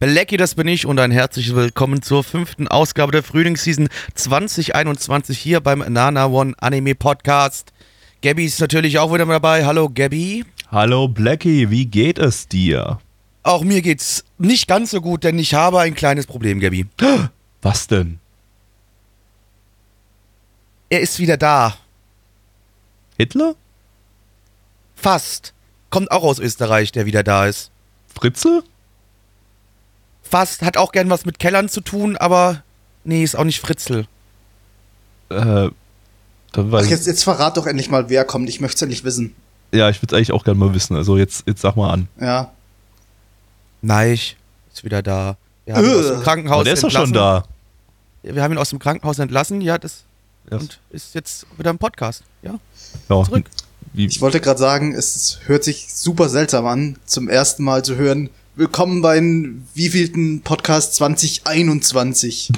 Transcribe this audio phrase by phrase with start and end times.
[0.00, 5.60] Blacky, das bin ich und ein herzliches Willkommen zur fünften Ausgabe der Frühlingsseason 2021 hier
[5.60, 7.72] beim Nana One Anime Podcast.
[8.22, 9.66] Gabby ist natürlich auch wieder mit dabei.
[9.66, 10.44] Hallo Gabby.
[10.70, 13.00] Hallo Blackie, wie geht es dir?
[13.42, 16.86] Auch mir geht's nicht ganz so gut, denn ich habe ein kleines Problem, Gabby.
[17.62, 18.20] Was denn?
[20.90, 21.76] Er ist wieder da.
[23.16, 23.56] Hitler?
[24.94, 25.54] Fast.
[25.90, 27.72] Kommt auch aus Österreich, der wieder da ist.
[28.14, 28.62] Fritze?
[30.30, 30.62] Fast.
[30.62, 32.62] Hat auch gern was mit Kellern zu tun, aber
[33.04, 34.06] nee, ist auch nicht Fritzl.
[35.30, 35.68] Äh,
[36.52, 38.48] dann weiß Ach, jetzt, jetzt verrat doch endlich mal, wer kommt.
[38.48, 39.34] Ich möchte es endlich wissen.
[39.72, 40.96] Ja, ich würde es eigentlich auch gerne mal wissen.
[40.96, 42.08] Also jetzt, jetzt sag mal an.
[42.20, 42.50] Ja.
[43.82, 44.36] Neich
[44.72, 45.36] ist wieder da.
[45.66, 46.24] Wir haben ihn aus dem Äh.
[46.24, 47.44] Krankenhaus Aber der ist doch schon da.
[48.22, 50.04] Wir haben ihn aus dem Krankenhaus entlassen, ja, das
[50.50, 50.56] Ja.
[50.58, 52.22] und ist jetzt wieder im Podcast.
[52.42, 52.54] Ja,
[53.08, 53.24] Ja.
[53.24, 53.44] zurück.
[53.92, 57.96] Wie, Ich wollte gerade sagen, es hört sich super seltsam an, zum ersten Mal zu
[57.96, 58.30] hören.
[58.58, 62.50] Willkommen beim wievielten Podcast 2021.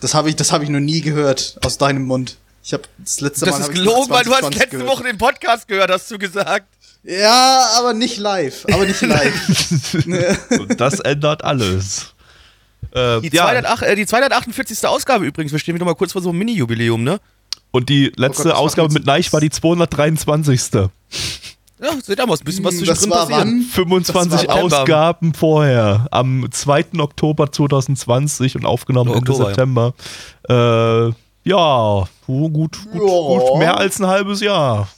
[0.00, 2.38] Das habe ich, das habe ich noch nie gehört aus deinem Mund.
[2.64, 3.60] Ich habe das letzte Das Mal.
[3.60, 4.90] ist hab ich gelogen, weil du hast 2020 letzte gehört.
[4.90, 6.66] Woche den Podcast gehört, hast du gesagt.
[7.04, 8.66] Ja, aber nicht live.
[8.72, 10.50] Aber nicht live.
[10.58, 12.14] Und das ändert alles.
[12.90, 14.88] Äh, Die, ja, 208, äh, die 248.
[14.88, 17.20] Ausgabe übrigens, wir stehen wieder mal kurz vor so einem Mini-Jubiläum, ne?
[17.70, 20.88] und die letzte Oh Gott, das Ausgabe mit Neich war die 223.
[21.80, 23.60] Ja, seht ihr mal, ein bisschen was Hm, zwischendrin das war passieren.
[23.60, 23.70] wann?
[23.70, 24.80] 25 Das war September.
[24.80, 26.86] Ausgaben vorher, am 2.
[26.98, 29.54] Oktober 2020 und aufgenommen Ende Oktober, ja.
[29.54, 29.94] September.
[30.48, 31.12] Äh,
[31.48, 33.00] ja, gut, gut, Ja.
[33.00, 34.88] gut, mehr als ein halbes Jahr.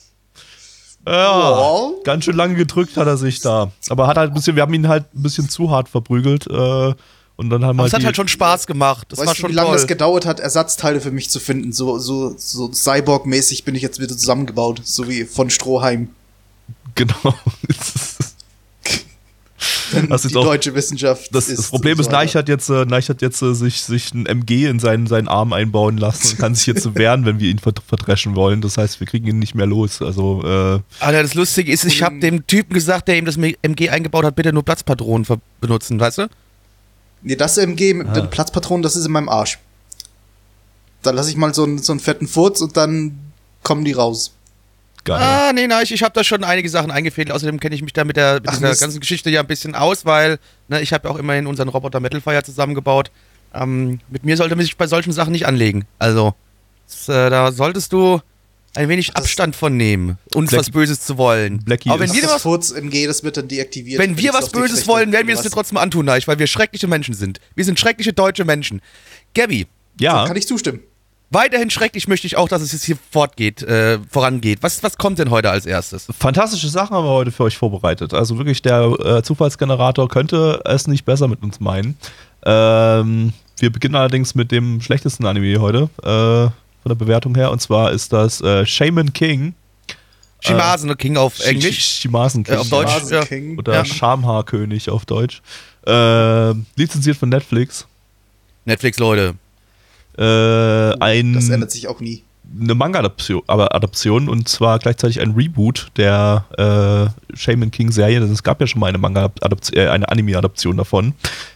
[1.07, 1.91] Ja, Ja.
[2.05, 3.71] ganz schön lange gedrückt hat er sich da.
[3.89, 6.47] Aber hat halt ein bisschen, wir haben ihn halt ein bisschen zu hart verprügelt.
[6.47, 6.95] Äh,
[7.37, 9.07] und dann haben Aber wir es hat halt schon Spaß gemacht.
[9.11, 11.73] Das war weißt du, schon wie lange das gedauert hat, Ersatzteile für mich zu finden?
[11.73, 16.11] So, so, so Cyborg-mäßig bin ich jetzt wieder zusammengebaut, so wie von Stroheim.
[16.95, 17.35] Genau.
[20.09, 21.35] Das ist die auch- deutsche Wissenschaft.
[21.35, 24.15] Das, das Problem ist, so Neich hat jetzt, äh, Neich hat jetzt äh, sich, sich
[24.15, 27.51] ein MG in seinen, seinen Arm einbauen lassen und kann sich jetzt wehren, wenn wir
[27.51, 28.61] ihn verdreschen wollen.
[28.61, 30.01] Das heißt, wir kriegen ihn nicht mehr los.
[30.01, 33.91] Also, äh, Alter, das Lustige ist, ich habe dem Typen gesagt, der ihm das MG
[33.91, 35.27] eingebaut hat, bitte nur Platzpatronen
[35.61, 36.29] benutzen, weißt du?
[37.23, 38.13] Nee, das MG mit Ah.
[38.13, 39.59] den Platzpatronen, das ist in meinem Arsch.
[41.03, 43.19] Da lasse ich mal so einen, so einen fetten Furz und dann
[43.63, 44.33] kommen die raus.
[45.05, 45.19] Geil.
[45.21, 47.35] Ah, nee, nein, ich, ich habe da schon einige Sachen eingefädelt.
[47.35, 48.81] Außerdem kenne ich mich da mit, der, mit Ach, dieser Mist.
[48.81, 50.39] ganzen Geschichte ja ein bisschen aus, weil
[50.69, 53.11] ne, ich habe ja auch immerhin unseren Roboter Metalfire zusammengebaut.
[53.55, 55.85] Ähm, mit mir sollte man sich bei solchen Sachen nicht anlegen.
[55.99, 56.35] Also,
[56.87, 58.21] das, äh, da solltest du
[58.75, 61.59] ein wenig Das- Abstand von nehmen, uns Black- was Böses zu wollen.
[61.65, 63.99] Blackie Aber wenn ist- wir das was, Furz-MG, das wird dann deaktiviert.
[64.01, 66.87] wenn wir was Böses wollen, werden wir es dir trotzdem antun, Neich, weil wir schreckliche
[66.87, 67.41] Menschen sind.
[67.57, 68.81] Wir sind schreckliche deutsche Menschen.
[69.35, 69.67] Gabby,
[69.99, 70.81] ja, Kann ich zustimmen.
[71.31, 74.59] Weiterhin schrecklich möchte ich auch, dass es jetzt hier fortgeht, äh, vorangeht.
[74.63, 76.07] Was, was kommt denn heute als erstes?
[76.19, 78.13] fantastische Sachen haben wir heute für euch vorbereitet.
[78.15, 81.97] Also wirklich, der äh, Zufallsgenerator könnte es nicht besser mit uns meinen.
[82.45, 86.51] Ähm, wir beginnen allerdings mit dem schlechtesten Anime heute, äh,
[86.83, 87.51] von der Bewertung her.
[87.51, 89.55] Und zwar ist das äh, Shaman King.
[90.43, 91.79] Shimasen King auf Englisch.
[91.79, 92.55] Sh- Shimasen King.
[92.55, 93.11] Äh, auf Deutsch.
[93.11, 93.23] Ja.
[93.25, 93.59] King.
[93.59, 93.85] Oder Ja.
[93.85, 95.43] Schamhaarkönig auf Deutsch.
[95.87, 97.87] Äh, lizenziert von Netflix.
[98.65, 99.35] Netflix, Leute.
[100.19, 100.23] Äh,
[101.01, 102.23] ein, Das ändert sich auch nie.
[102.61, 108.21] eine Manga-Adaption aber Adaption und zwar gleichzeitig ein Reboot der äh, Shaman King-Serie.
[108.21, 111.15] Denn Es gab ja schon mal eine Manga-Adaption, äh, eine Anime-Adaption davon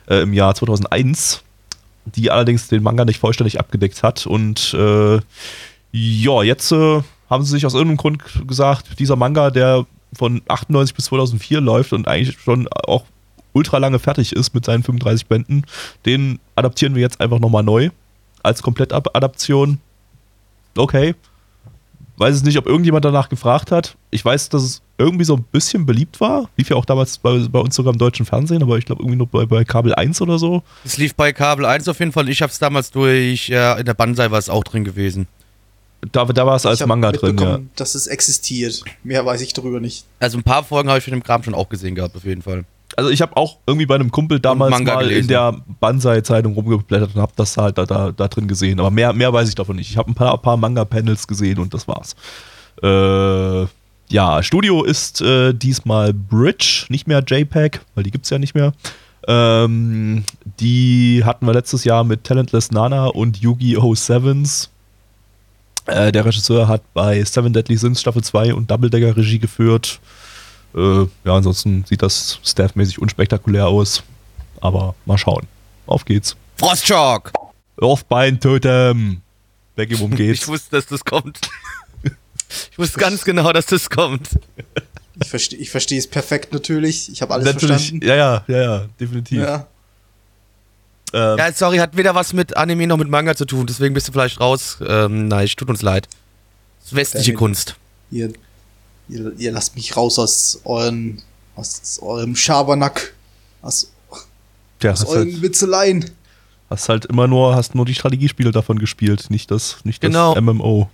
[0.08, 1.42] äh, im Jahr 2001,
[2.06, 4.26] die allerdings den Manga nicht vollständig abgedeckt hat.
[4.26, 5.20] Und äh,
[5.92, 10.94] ja, jetzt äh, haben sie sich aus irgendeinem Grund gesagt, dieser Manga, der von 98
[10.94, 13.04] bis 2004 läuft und eigentlich schon auch
[13.52, 15.64] ultra lange fertig ist mit seinen 35 Bänden,
[16.06, 17.90] den adaptieren wir jetzt einfach nochmal neu
[18.44, 19.80] als Komplettadaption.
[20.76, 21.14] Okay.
[22.16, 23.96] Weiß es nicht, ob irgendjemand danach gefragt hat.
[24.10, 26.48] Ich weiß, dass es irgendwie so ein bisschen beliebt war.
[26.56, 29.16] Lief ja auch damals bei, bei uns sogar im deutschen Fernsehen, aber ich glaube irgendwie
[29.16, 30.62] nur bei, bei Kabel 1 oder so.
[30.84, 32.28] Es lief bei Kabel 1 auf jeden Fall.
[32.28, 35.26] Ich habe es damals durch, ja, in der Banzai war es auch drin gewesen.
[36.12, 37.60] Da, da war es als Manga drin, ja.
[37.76, 38.84] dass es existiert.
[39.02, 40.04] Mehr weiß ich darüber nicht.
[40.20, 42.42] Also ein paar Folgen habe ich von dem Kram schon auch gesehen gehabt, auf jeden
[42.42, 42.64] Fall.
[42.96, 45.22] Also ich habe auch irgendwie bei einem Kumpel damals Manga mal gelesen.
[45.22, 48.78] in der Banzai-Zeitung rumgeblättert und habe das halt da, da, da drin gesehen.
[48.80, 49.90] Aber mehr, mehr weiß ich davon nicht.
[49.90, 52.14] Ich habe ein paar, paar Manga-Panels gesehen und das war's.
[52.82, 53.66] Äh,
[54.10, 58.54] ja, Studio ist äh, diesmal Bridge, nicht mehr JPEG, weil die gibt es ja nicht
[58.54, 58.72] mehr.
[59.26, 60.24] Ähm,
[60.60, 63.94] die hatten wir letztes Jahr mit Talentless Nana und Yu-Gi-Oh!
[63.94, 64.70] Sevens.
[65.86, 70.00] Äh, der Regisseur hat bei Seven Deadly Sins Staffel 2 und Double Decker Regie geführt.
[70.74, 74.02] Äh, ja, ansonsten sieht das staffmäßig unspektakulär aus.
[74.60, 75.46] Aber mal schauen.
[75.86, 76.36] Auf geht's.
[76.56, 77.32] Frostschock!
[77.76, 79.20] Offbein Totem!
[79.76, 80.48] Becky, worum Ich geht's?
[80.48, 81.40] wusste, dass das kommt.
[82.70, 84.28] Ich wusste ganz genau, dass das kommt.
[85.20, 87.10] Ich verstehe ich verstehe es perfekt natürlich.
[87.10, 88.06] Ich habe alles Natürlich, verstanden.
[88.06, 89.40] ja, ja, ja, ja, definitiv.
[89.42, 89.66] Ja.
[91.12, 94.08] Ähm, Ja, sorry, hat weder was mit Anime noch mit Manga zu tun, deswegen bist
[94.08, 94.78] du vielleicht raus.
[94.86, 96.08] Ähm, nein, tut uns leid.
[96.80, 97.76] Das ist westliche Kunst.
[98.10, 98.32] Ihr,
[99.08, 101.22] ihr, ihr lasst mich raus aus euren,
[101.56, 103.14] aus eurem Schabernack,
[103.62, 103.90] aus,
[104.82, 106.10] ja, aus hast, euren halt, Witzeleien.
[106.70, 110.34] hast halt immer nur, hast nur die Strategiespiele davon gespielt, nicht das, nicht Genau.
[110.34, 110.88] das MMO.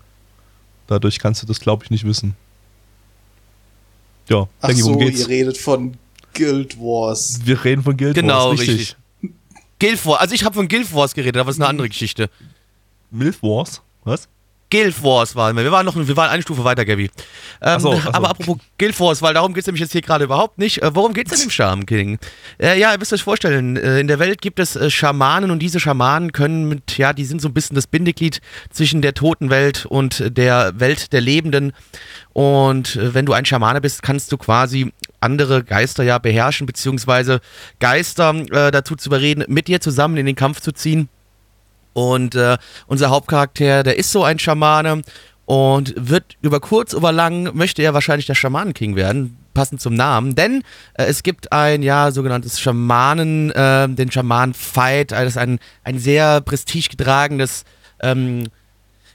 [0.87, 2.35] Dadurch kannst du das, glaube ich, nicht wissen.
[4.29, 5.21] Ja, Ach Becky, so, geht's?
[5.21, 5.95] ihr redet von
[6.35, 7.41] Guild Wars.
[7.45, 8.97] Wir reden von Guild Genau, Wars, richtig.
[9.79, 12.29] Guild Wars, also ich habe von Guild Wars geredet, aber das ist eine andere Geschichte.
[13.11, 13.81] Milf Wars?
[14.05, 14.29] Was?
[14.71, 15.65] Guild Wars waren wir.
[15.65, 17.05] Wir waren noch wir waren eine Stufe weiter, Gabby.
[17.05, 17.11] Ähm,
[17.61, 18.13] Ach so, ach so.
[18.13, 20.83] Aber apropos Guild Wars, weil darum geht es nämlich jetzt hier gerade überhaupt nicht.
[20.83, 22.19] Äh, worum geht es denn im Charm King?
[22.59, 25.59] Äh, ja, ihr müsst euch vorstellen, äh, in der Welt gibt es äh, Schamanen und
[25.59, 28.41] diese Schamanen können mit, ja, die sind so ein bisschen das Bindeglied
[28.71, 31.73] zwischen der toten Welt und der Welt der Lebenden.
[32.33, 37.41] Und äh, wenn du ein Schamane bist, kannst du quasi andere Geister ja beherrschen, beziehungsweise
[37.79, 41.09] Geister äh, dazu zu überreden, mit dir zusammen in den Kampf zu ziehen.
[41.93, 42.57] Und äh,
[42.87, 45.03] unser Hauptcharakter, der ist so ein Schamane
[45.47, 50.37] und wird über kurz oder lang, möchte er wahrscheinlich der Schamanenking werden, passend zum Namen.
[50.37, 50.63] Denn
[50.95, 56.41] äh, es gibt ein, ja, sogenanntes Schamanen, äh, den Schamanen-Fight, das ist ein, ein sehr
[56.41, 57.65] prestigegetragenes
[58.01, 58.49] ähm,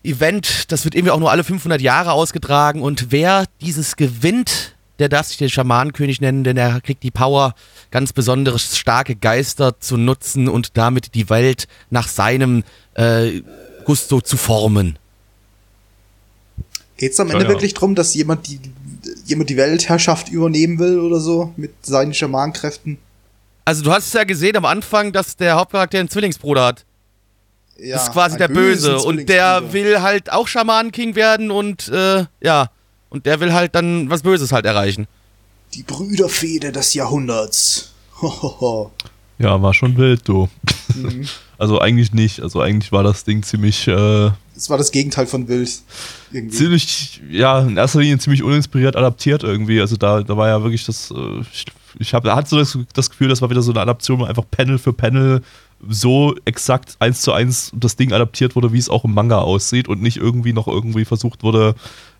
[0.04, 0.72] Event.
[0.72, 2.82] Das wird irgendwie auch nur alle 500 Jahre ausgetragen.
[2.82, 7.56] Und wer dieses gewinnt, der darf sich den Schamanenkönig nennen, denn er kriegt die Power,
[7.92, 12.64] ganz besonders starke Geister zu nutzen und damit die Welt nach seinem
[12.94, 13.42] äh,
[13.86, 14.98] Gusto zu formen.
[16.98, 17.52] Geht's am Ja, Ende ja.
[17.52, 18.60] wirklich drum, dass jemand die,
[19.26, 22.98] jemand die Weltherrschaft übernehmen will oder so mit seinen Schamanenkräften?
[23.66, 26.86] Also du hast es ja gesehen am Anfang, dass der Hauptcharakter einen Zwillingsbruder hat.
[27.78, 29.00] Ja, das ist quasi der Böse.
[29.00, 32.70] Und der will halt auch Schamanenking werden und äh, ja.
[33.16, 35.08] Und der will halt dann was Böses halt erreichen.
[35.74, 37.94] Die Brüderfehde des Jahrhunderts.
[38.22, 38.92] Hohoho.
[39.40, 40.50] Ja, war schon wild, du.
[40.94, 41.26] Mhm.
[41.58, 42.42] Also eigentlich nicht.
[42.42, 45.72] Also eigentlich war das Ding ziemlich, äh, Das war das Gegenteil von wild.
[46.34, 46.54] Irgendwie.
[46.54, 49.80] ziemlich, ja, in erster Linie ziemlich uninspiriert adaptiert irgendwie.
[49.80, 51.64] Also da, da war ja wirklich das, äh, ich,
[51.98, 54.44] ich habe, hatte so das, das Gefühl, das war wieder so eine Adaption, wo einfach
[54.52, 55.42] Panel für Panel
[55.88, 59.88] so exakt eins zu eins das Ding adaptiert wurde, wie es auch im Manga aussieht
[59.88, 61.76] und nicht irgendwie noch irgendwie versucht wurde,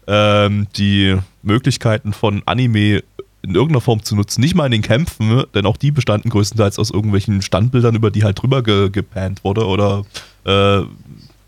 [0.08, 3.04] ähm, die Möglichkeiten von Anime
[3.42, 4.42] in irgendeiner Form zu nutzen.
[4.42, 8.24] Nicht mal in den Kämpfen, denn auch die bestanden größtenteils aus irgendwelchen Standbildern, über die
[8.24, 10.04] halt drüber ge gepannt wurde oder
[10.46, 10.82] äh,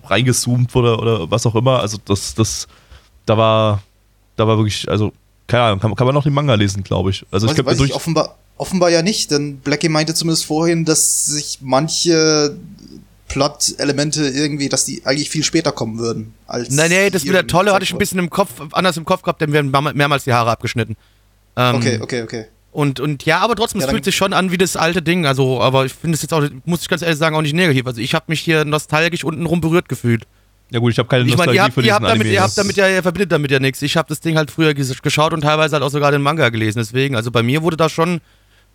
[0.03, 1.79] reingezoomt wurde oder was auch immer.
[1.79, 2.67] Also das, das,
[3.25, 3.81] da war,
[4.35, 5.11] da war wirklich, also
[5.47, 7.25] keine Ahnung, kann, kann man noch den Manga lesen, glaube ich.
[7.31, 10.45] Also ich weiß, glaube, weiß durch, ich offenbar, offenbar ja nicht, denn Blackie meinte zumindest
[10.45, 12.55] vorhin, dass sich manche
[13.27, 16.33] Plot-Elemente irgendwie, dass die eigentlich viel später kommen würden.
[16.47, 19.05] Als Nein, nee, das mit der Tolle hatte ich ein bisschen im Kopf, anders im
[19.05, 20.95] Kopf gehabt, denn wir haben mehrmal- mehrmals die Haare abgeschnitten.
[21.55, 22.45] Ähm, Okay, okay, okay.
[22.71, 25.25] Und, und ja, aber trotzdem, Ja, es fühlt sich schon an wie das alte Ding.
[25.25, 27.87] Also, aber ich finde es jetzt auch, muss ich ganz ehrlich sagen, auch nicht negativ.
[27.87, 30.25] Also ich habe mich hier nostalgisch untenrum berührt gefühlt.
[30.69, 32.29] ja gut, ich habe keine Ich meine, Nostalgie ihr habt, für ihr habt damit, Anime.
[32.33, 33.81] ihr das- habt damit ja, ihr verbindet damit ja nichts.
[33.81, 36.49] Ich habe das Ding halt früher ges- geschaut und teilweise halt auch sogar den Manga
[36.49, 36.77] gelesen.
[36.79, 38.21] Deswegen, also bei mir wurde da schon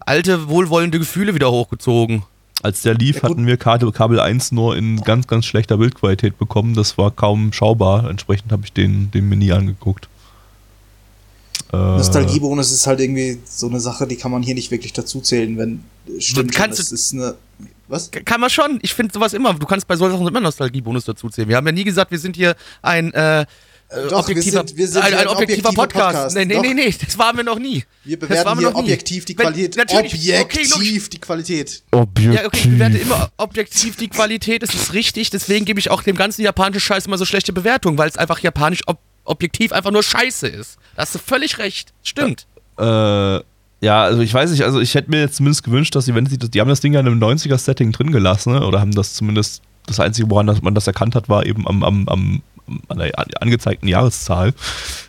[0.01, 2.25] alte, wohlwollende Gefühle wieder hochgezogen.
[2.63, 6.39] Als der lief, Ja, hatten wir Kabel, Kabel 1 nur in ganz, ganz schlechter Bildqualität
[6.39, 6.75] bekommen.
[6.75, 8.09] Das war kaum schaubar.
[8.09, 10.09] Entsprechend habe ich den, den mir nie angeguckt.
[11.73, 15.21] Äh, Nostalgiebonus ist halt irgendwie so eine Sache, die kann man hier nicht wirklich dazu
[15.21, 15.85] zählen, wenn
[16.19, 16.53] stimmt.
[16.53, 17.35] Kannst es ist eine
[17.89, 18.11] was?
[18.11, 18.79] Kann man schon.
[18.83, 19.55] Ich finde sowas immer.
[19.55, 21.49] Du kannst bei solchen Sachen immer Nostalgiebonus dazu zählen.
[21.49, 23.45] Wir haben ja nie gesagt, wir sind hier ein äh,
[24.09, 26.15] Doch, objektiver, wir sind- wir sind ein, ein ein objektiver objektiver Podcast.
[26.15, 26.37] Podcast.
[26.37, 26.63] Nee, nee, Doch.
[26.63, 27.85] nee, nee, das waren wir noch nie.
[28.05, 28.75] Wir bewerten hier nie.
[28.75, 29.77] objektiv die Wenn- Qualität.
[29.77, 31.11] natürlich, okay, Objektiv logisch.
[31.11, 31.83] die Qualität.
[31.93, 32.01] Ja,
[32.47, 35.31] okay, ich bewerte immer objektiv die Qualität, das ist richtig.
[35.31, 38.39] Deswegen gebe ich auch dem ganzen japanischen Scheiß immer so schlechte Bewertungen, weil es einfach
[38.41, 40.79] japanisch ob objektiv einfach nur Scheiße ist.
[40.97, 41.93] Da hast du völlig recht.
[42.03, 42.47] Stimmt.
[42.79, 46.15] Äh, ja, also ich weiß nicht, also ich hätte mir jetzt zumindest gewünscht, dass sie,
[46.15, 48.67] wenn sie das, die haben das Ding ja in einem 90er-Setting drin gelassen, ne?
[48.67, 51.83] oder haben das zumindest, das Einzige, woran das, man das erkannt hat, war eben am,
[51.85, 52.43] am, am
[52.89, 54.55] an der angezeigten Jahreszahl.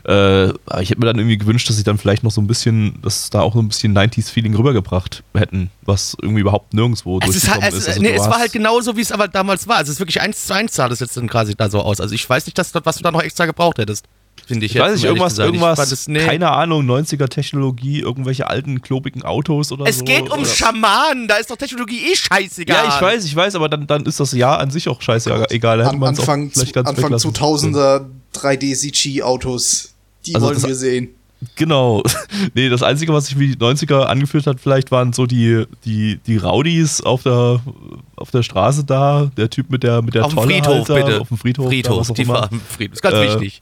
[0.08, 0.50] Äh,
[0.82, 3.30] ich hätte mir dann irgendwie gewünscht, dass sie dann vielleicht noch so ein bisschen, dass
[3.30, 7.64] da auch so ein bisschen 90s-Feeling rübergebracht hätten, was irgendwie überhaupt nirgendwo Es, ist halt,
[7.64, 7.88] es, ist.
[7.90, 9.78] Also nee, es war halt genauso, wie es aber damals war.
[9.78, 12.02] Also es ist wirklich eins zu eins sah das jetzt dann quasi da so aus.
[12.02, 14.06] Also ich weiß nicht, dass, was du da noch extra gebraucht hättest.
[14.48, 14.72] Finde ich.
[14.72, 15.34] Ich jetzt, weiß nicht, irgendwas.
[15.34, 16.20] Ich irgendwas, es- nee.
[16.26, 20.06] keine Ahnung, 90er Technologie, irgendwelche alten, klobigen Autos oder Es so.
[20.06, 22.86] geht um oder Schamanen, da ist doch Technologie eh scheißegal.
[22.86, 25.30] Ja, ich weiß, ich weiß, aber dann, dann ist das Jahr an sich auch scheiße
[25.50, 25.78] egal.
[25.80, 29.94] Da hätte Anfang, vielleicht ganz Anfang weglassen 2000er 3D-CG-Autos.
[30.26, 31.10] Die Also wollen das- wir sehen.
[31.56, 32.02] Genau.
[32.54, 36.18] nee, das Einzige, was sich wie die 90er angefühlt hat, vielleicht waren so die, die,
[36.26, 37.60] die Rowdies auf der,
[38.16, 40.90] auf der Straße da, der Typ mit der, mit der Auf dem Tolle Friedhof, halt
[40.90, 41.20] da, bitte.
[41.22, 41.66] Auf dem Friedhof.
[41.66, 42.94] da, Friedhof, auch die war am Friedhof.
[42.96, 43.62] Ist ganz Äh, wichtig.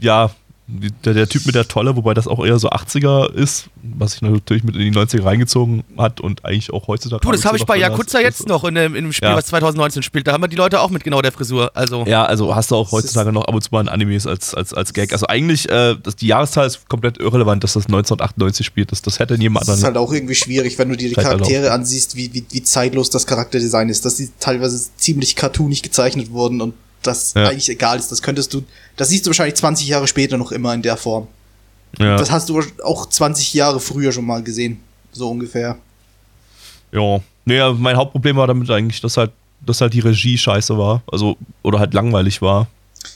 [0.00, 0.30] Ja,
[0.66, 4.22] der, der Typ mit der Tolle, wobei das auch eher so 80er ist, was sich
[4.22, 7.20] natürlich mit in die 90er reingezogen hat und eigentlich auch heutzutage.
[7.20, 7.76] Du, das habe ich bei.
[7.76, 9.36] Yakuza jetzt noch in dem, in dem Spiel, Ja.
[9.36, 10.26] was 2019 spielt.
[10.26, 11.70] Da haben wir die Leute auch mit genau der Frisur.
[11.74, 14.54] Also, Ja, also hast du auch heutzutage noch ab und zu mal in Animes als,
[14.54, 15.12] als, als Gag.
[15.12, 18.90] Also eigentlich, äh, das, die Jahreszahl ist komplett irrelevant, dass das 1998 spielt.
[18.90, 19.84] Das, das hätte in jedem Das ist anderen.
[19.84, 23.10] halt auch irgendwie schwierig, wenn du dir die halt Charaktere ansiehst, wie, wie, wie zeitlos
[23.10, 26.72] das Charakterdesign ist, dass die teilweise ziemlich cartoonig gezeichnet wurden und
[27.06, 27.48] das Ja.
[27.48, 28.10] eigentlich egal ist.
[28.10, 28.62] Das könntest du,
[28.96, 31.28] das siehst du wahrscheinlich 20 Jahre später noch immer in der Form.
[31.98, 32.16] ja.
[32.16, 34.80] Das hast du auch 20 Jahre früher schon mal gesehen.
[35.12, 35.76] So ungefähr.
[36.92, 39.30] Ja, nee, also mein Hauptproblem war damit eigentlich, dass halt,
[39.64, 41.02] dass halt die Regie scheiße war.
[41.10, 42.66] Also, oder halt langweilig war.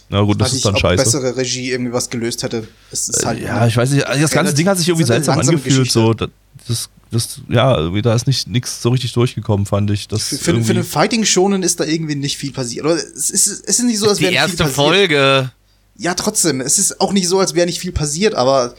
[0.09, 1.02] Na gut, das ist dann ob scheiße.
[1.04, 2.66] bessere Regie irgendwie was gelöst hätte.
[2.90, 5.25] Es ist halt Ja, ich weiß nicht, also das ganze Ding hat sich irgendwie eine
[5.25, 5.90] seltsam angefühlt.
[5.90, 10.09] So, das, das, ja, da ist nicht nichts so richtig durchgekommen, fand ich.
[10.09, 12.85] Das Für, für, für irgendwie- einen Fighting-Schonen ist da irgendwie nicht viel passiert.
[12.85, 14.76] Oder es ist, es ist nicht so, als die wäre nicht viel erste passiert.
[14.76, 15.50] Folge.
[15.97, 16.61] Ja, trotzdem.
[16.61, 18.75] Es ist auch nicht so, als wäre nicht viel passiert, aber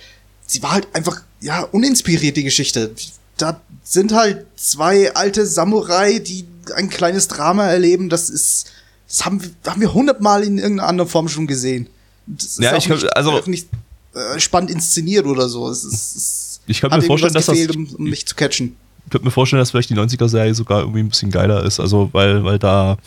[0.45, 2.91] sie war halt einfach, ja, uninspiriert, die Geschichte.
[3.37, 8.09] Da sind halt zwei alte Samurai, die ein kleines Drama erleben.
[8.09, 8.67] Das ist,
[9.09, 11.87] das haben, wir- haben wir hundertmal in irgendeiner anderen Form schon gesehen.
[12.27, 13.67] Das ist Ja, auch ich kann- nicht, also- nicht
[14.13, 15.69] äh, spannend inszeniert oder so.
[15.69, 18.75] Es ist, es Ich kann mir vorstellen, dass das- gefehlt, um, um mich zu catchen.
[19.05, 21.79] Ich könnte mir vorstellen, dass vielleicht die 90er-Serie sogar irgendwie ein bisschen geiler ist.
[21.79, 22.97] Also, weil, weil da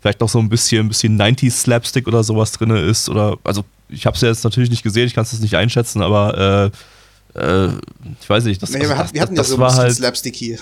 [0.00, 3.08] vielleicht noch so ein bisschen, ein bisschen 90s Slapstick oder sowas drin ist.
[3.08, 6.02] Oder, also, ich habe es ja jetzt natürlich nicht gesehen, ich kann es nicht einschätzen,
[6.02, 6.76] aber äh,
[7.34, 7.68] äh,
[8.20, 8.62] ich weiß nicht.
[8.62, 9.94] Das, Nee, also, wir, das, hatten, wir hatten das, ja so ein war bisschen halt.
[9.94, 10.58] Slapstick hier.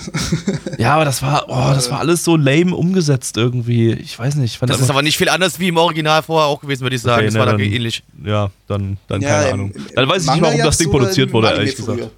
[0.79, 3.93] Ja, aber das war, oh, das war alles so lame umgesetzt irgendwie.
[3.93, 4.53] Ich weiß nicht.
[4.53, 6.97] Ich fand Das ist aber nicht viel anders wie im Original vorher auch gewesen, würde
[6.97, 7.19] ich sagen.
[7.19, 8.03] Okay, das ne, war da dann- ähnlich.
[8.25, 9.73] ja, dann, dann Ja, keine im- Ahnung.
[9.95, 11.97] Dann weiß ich nicht, warum das Ding produziert wurde, ehrlich früher?
[11.97, 12.12] gesagt.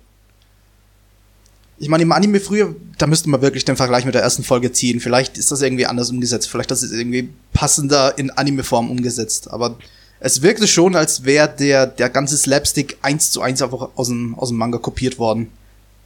[1.79, 4.71] Ich meine, im Anime früher, da müsste man wirklich den Vergleich mit der ersten Folge
[4.71, 5.01] ziehen.
[5.01, 6.49] Vielleicht ist das irgendwie anders umgesetzt.
[6.49, 9.51] Vielleicht ist es irgendwie passender in Anime-Form umgesetzt.
[9.51, 9.77] Aber
[10.25, 14.37] es wirkte schon, als wäre der, der ganze Slapstick eins zu eins einfach aus dem,
[14.39, 15.51] aus dem Manga kopiert worden.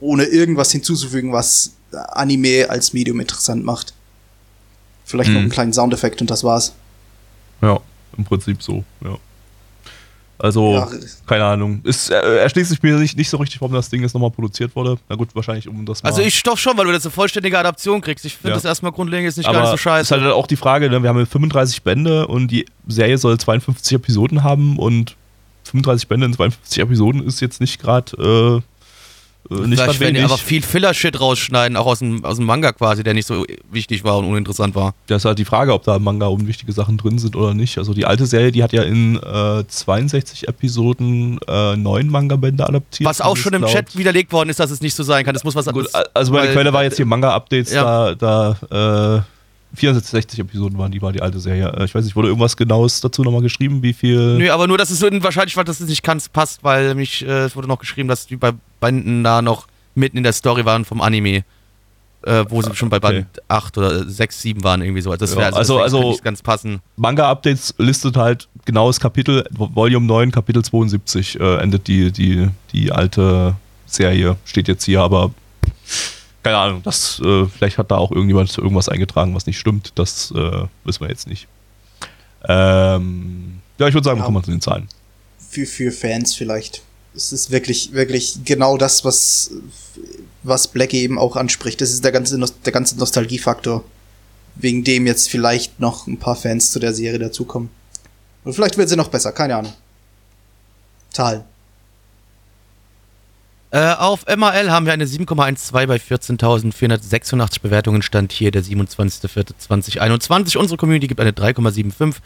[0.01, 3.93] Ohne irgendwas hinzuzufügen, was Anime als Medium interessant macht.
[5.05, 5.43] Vielleicht noch Mhm.
[5.45, 6.73] einen kleinen Soundeffekt und das war's.
[7.61, 7.79] Ja,
[8.17, 9.17] im Prinzip so, ja.
[10.39, 10.89] Also, Ja.
[11.27, 11.81] keine Ahnung.
[11.85, 14.75] Es äh, erschließt sich mir nicht, nicht so richtig, warum das Ding jetzt nochmal produziert
[14.77, 14.99] wurde.
[15.09, 16.11] Na gut, wahrscheinlich um das mal.
[16.11, 18.25] Also ich doch schon, weil du das eine vollständige Adaption kriegst.
[18.25, 18.55] Ich finde Ja.
[18.57, 20.21] das erstmal grundlegend jetzt nicht aber gar nicht so ist scheiße.
[20.21, 21.03] halt auch die Frage, ne?
[21.03, 25.17] wir haben ja 35 Bände und die Serie soll 52 Episoden haben und
[25.65, 28.63] 35 Bände in 52 Episoden ist jetzt nicht gerade äh,
[29.51, 33.03] nicht Vielleicht werden die einfach viel Filler-Shit rausschneiden, auch aus dem, aus dem Manga quasi,
[33.03, 34.95] der nicht so wichtig war und uninteressant war.
[35.07, 37.79] Das ist halt die Frage, ob da im Manga unwichtige Sachen drin sind oder nicht.
[37.79, 43.09] Also die alte Serie, die hat ja in äh, 62 Episoden äh, neun Manga-Bände adaptiert.
[43.09, 45.35] Was auch schon im Chat widerlegt worden ist, dass es nicht so sein kann.
[45.35, 46.15] Das muss was Gut, anderes.
[46.15, 48.15] also meine Quelle war jetzt hier Manga-Updates, Ja.
[48.15, 49.36] da, da äh,
[49.77, 51.73] 64 Episoden waren die, war die alte Serie.
[51.77, 54.39] Äh, Ich weiß nicht, wurde irgendwas Genaues dazu nochmal geschrieben, wie viel.
[54.39, 57.45] Nö, aber nur, dass es so wahrscheinlich, weil das nicht ganz passt, weil nämlich, äh,
[57.45, 60.85] es wurde noch geschrieben, dass die bei Banden da noch mitten in der Story waren
[60.85, 61.45] vom Anime.
[62.23, 63.41] Äh, wo sie schon bei Band Okay.
[63.47, 65.15] 8 oder 6, 7 waren, irgendwie so.
[65.15, 66.81] Das Ja, wäre also- deswegen also- kann nicht ganz passen.
[66.97, 72.91] Manga-Updates listet halt genaues Kapitel, Vo- Volume 9, Kapitel 72 äh, endet die, die, die
[72.91, 73.55] alte
[73.85, 75.31] Serie, steht jetzt hier, aber
[76.47, 80.31] keine Ahnung, das, äh, vielleicht hat da auch irgendjemand irgendwas eingetragen, was nicht stimmt, das
[80.31, 81.49] äh, wissen wir jetzt nicht.
[82.49, 84.25] Ähm, ja, ich würde sagen, wir Ja.
[84.27, 84.89] kommen mal zu den Zahlen.
[85.51, 86.83] für, für Fans vielleicht.
[87.15, 89.51] Es ist wirklich, wirklich genau das, was,
[90.43, 91.81] was Blackie eben auch anspricht.
[91.81, 93.83] Das ist der ganze, der ganze Nostalgiefaktor.
[94.57, 97.71] Wegen dem jetzt vielleicht noch ein paar Fans zu der Serie dazukommen.
[98.45, 99.73] Und vielleicht wird sie noch besser, keine Ahnung.
[101.11, 101.43] Zahlen.
[103.73, 108.03] Äh, auf MAL haben wir eine 7,12 bei 14.486 Bewertungen.
[108.03, 110.57] Stand hier der 27.04.2021.
[110.57, 112.17] Unsere Community gibt eine 3,75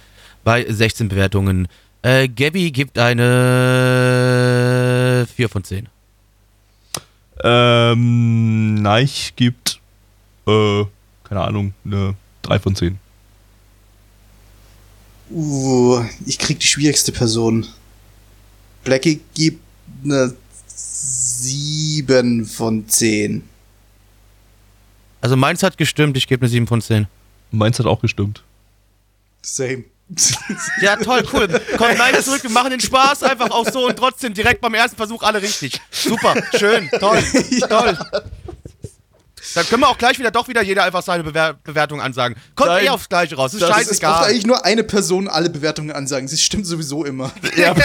[0.45, 1.67] bei 16 Bewertungen.
[2.03, 3.27] Äh, Gabby gibt eine
[5.35, 5.89] 4 von 10.
[7.43, 9.81] Ähm, Neich gibt,
[10.47, 10.85] äh,
[11.25, 12.99] keine Ahnung, eine 3 von 10.
[15.31, 17.67] Uh, ich krieg die schwierigste Person.
[18.85, 19.63] Blackie gibt
[20.05, 20.35] eine
[20.85, 23.43] 7 von 10.
[25.21, 27.07] Also meins hat gestimmt, ich gebe eine 7 von 10.
[27.51, 28.43] Meins hat auch gestimmt.
[29.43, 29.85] Same.
[30.83, 31.47] Ja, toll, cool.
[31.77, 34.97] Kommt gleich zurück, wir machen den Spaß einfach auch so und trotzdem direkt beim ersten
[34.97, 35.81] Versuch alle richtig.
[35.93, 37.23] Super, schön, toll,
[37.69, 37.97] toll.
[39.55, 42.37] Dann können wir auch gleich wieder doch wieder jeder einfach seine Bewer Bewertung ansagen.
[42.57, 42.87] Kommt Nein.
[42.87, 43.55] eh aufs Gleiche raus.
[43.55, 44.25] Ist Das ist- Es braucht scheißegal.
[44.31, 46.29] eigentlich nur eine Person alle Bewertungen ansagen.
[46.29, 47.31] Das stimmt sowieso immer.
[47.57, 47.75] Ja.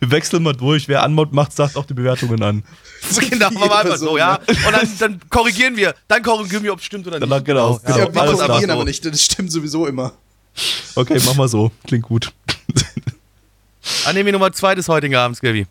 [0.00, 0.88] Wir wechseln mal durch.
[0.88, 2.64] Wer Anmod macht, sagt auch die Bewertungen an.
[3.30, 4.36] genau, machen wir einfach so, ja.
[4.36, 5.94] Und dann, dann korrigieren wir.
[6.08, 7.30] Dann korrigieren wir, ob es stimmt oder nicht.
[7.30, 7.98] Dann, genau, genau.
[7.98, 8.76] Ja, wir alles korrigieren klar.
[8.76, 9.04] aber nicht.
[9.04, 10.12] Das stimmt sowieso immer.
[10.96, 11.70] Okay, mach mal so.
[11.86, 12.32] Klingt gut.
[14.04, 15.66] Anime Nummer 2 des heutigen Abends, Gabi.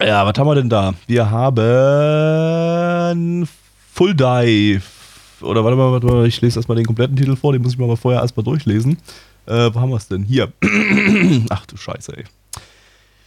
[0.00, 0.94] Ja, was haben wir denn da?
[1.06, 3.48] Wir haben
[3.94, 4.82] Full Dive.
[5.40, 7.78] Oder warte mal, warte mal, ich lese erstmal den kompletten Titel vor, den muss ich
[7.78, 8.98] mir mal vorher erstmal durchlesen.
[9.46, 10.22] Äh, wo haben wir es denn?
[10.22, 10.52] Hier.
[11.50, 12.24] Ach du Scheiße, ey.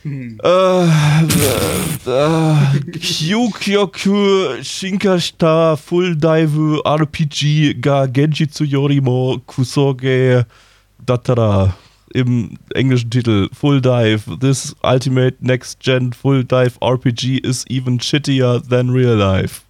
[0.05, 2.55] Äh, äh,
[2.99, 10.45] Kyokyoku Shinkashita Full Dive RPG ga Genjitsu Yorimo Kusoge
[11.03, 11.75] Datara
[12.13, 14.21] im englischen Titel Full Dive.
[14.39, 19.61] This Ultimate Next Gen Full Dive RPG is even shittier than real life.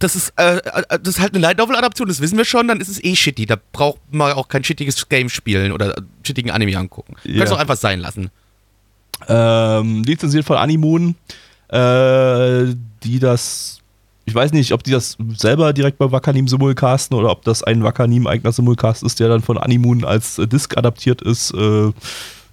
[0.00, 2.68] Das ist, äh, äh, das ist halt eine Light Novel Adaption, das wissen wir schon,
[2.68, 3.46] dann ist es eh shitty.
[3.46, 7.16] Da braucht man auch kein shittiges Game spielen oder äh, shittigen Anime angucken.
[7.24, 7.38] Ja.
[7.38, 8.30] Kannst auch einfach sein lassen.
[9.28, 11.14] Ähm, lizenziert von Animoon,
[11.68, 12.74] äh,
[13.04, 13.78] die das,
[14.24, 17.82] ich weiß nicht, ob die das selber direkt bei Wakanim simulcasten oder ob das ein
[17.82, 21.52] Wakanim eigener Simulcast ist, der dann von Animoon als äh, Disc adaptiert ist.
[21.54, 21.92] Äh,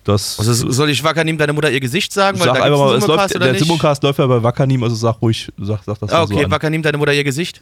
[0.03, 2.37] das Also soll ich Wakanim deine Mutter ihr Gesicht sagen?
[2.37, 3.59] sag da einfach mal, läuft, der nicht?
[3.63, 6.45] Simulcast läuft ja bei Wakanim, also sag ruhig, sag, sag das Ah, mal so okay,
[6.45, 6.51] an.
[6.51, 7.61] Wakanim deine Mutter ihr Gesicht.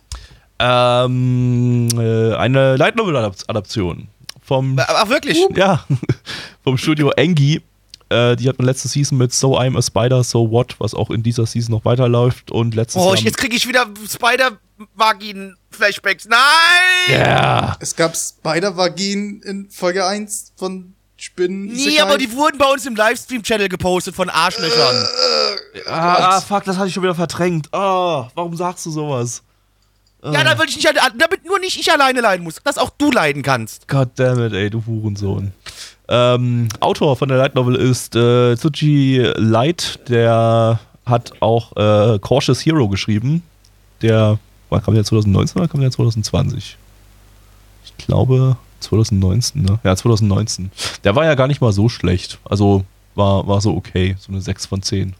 [0.59, 4.07] Ähm, äh, eine Light Novel Adaption
[4.41, 5.37] vom Ach, wirklich?
[5.55, 5.83] ja
[6.63, 7.61] vom Studio Engi.
[8.09, 11.09] Äh, die hat man letzte Season mit So I'm a Spider, So What, was auch
[11.09, 16.27] in dieser Season noch weiterläuft und letztes Oh, Jahr ich, jetzt kriege ich wieder Spider-Vagin-Flashbacks.
[16.27, 16.39] Nein!
[17.09, 17.75] ja.
[17.79, 21.67] Es gab Spider-Vagin in Folge 1 von Spinnen.
[21.67, 25.07] Nee, aber die wurden bei uns im Livestream-Channel gepostet von Arschlöchern.
[25.87, 27.73] Ah, ah, fuck, das hatte ich schon wieder verdrängt.
[27.73, 29.41] Ah, warum sagst du sowas?
[30.23, 33.11] Ja, da will ich nicht, damit nur nicht ich alleine leiden muss, dass auch du
[33.11, 33.87] leiden kannst.
[33.87, 35.53] God damn it, ey, du Hurensohn.
[36.07, 42.65] Ähm, Autor von der Light Novel ist äh, Tsuji Light, der hat auch äh, Cautious
[42.65, 43.43] Hero geschrieben.
[44.01, 44.37] Der,
[44.69, 46.77] wann kam der 2019 oder kam der 2020?
[47.85, 49.79] Ich glaube 2019, ne?
[49.83, 50.71] Ja, 2019.
[51.03, 52.39] Der war ja gar nicht mal so schlecht.
[52.43, 52.83] Also
[53.15, 55.15] war, war so okay, so eine 6 von 10.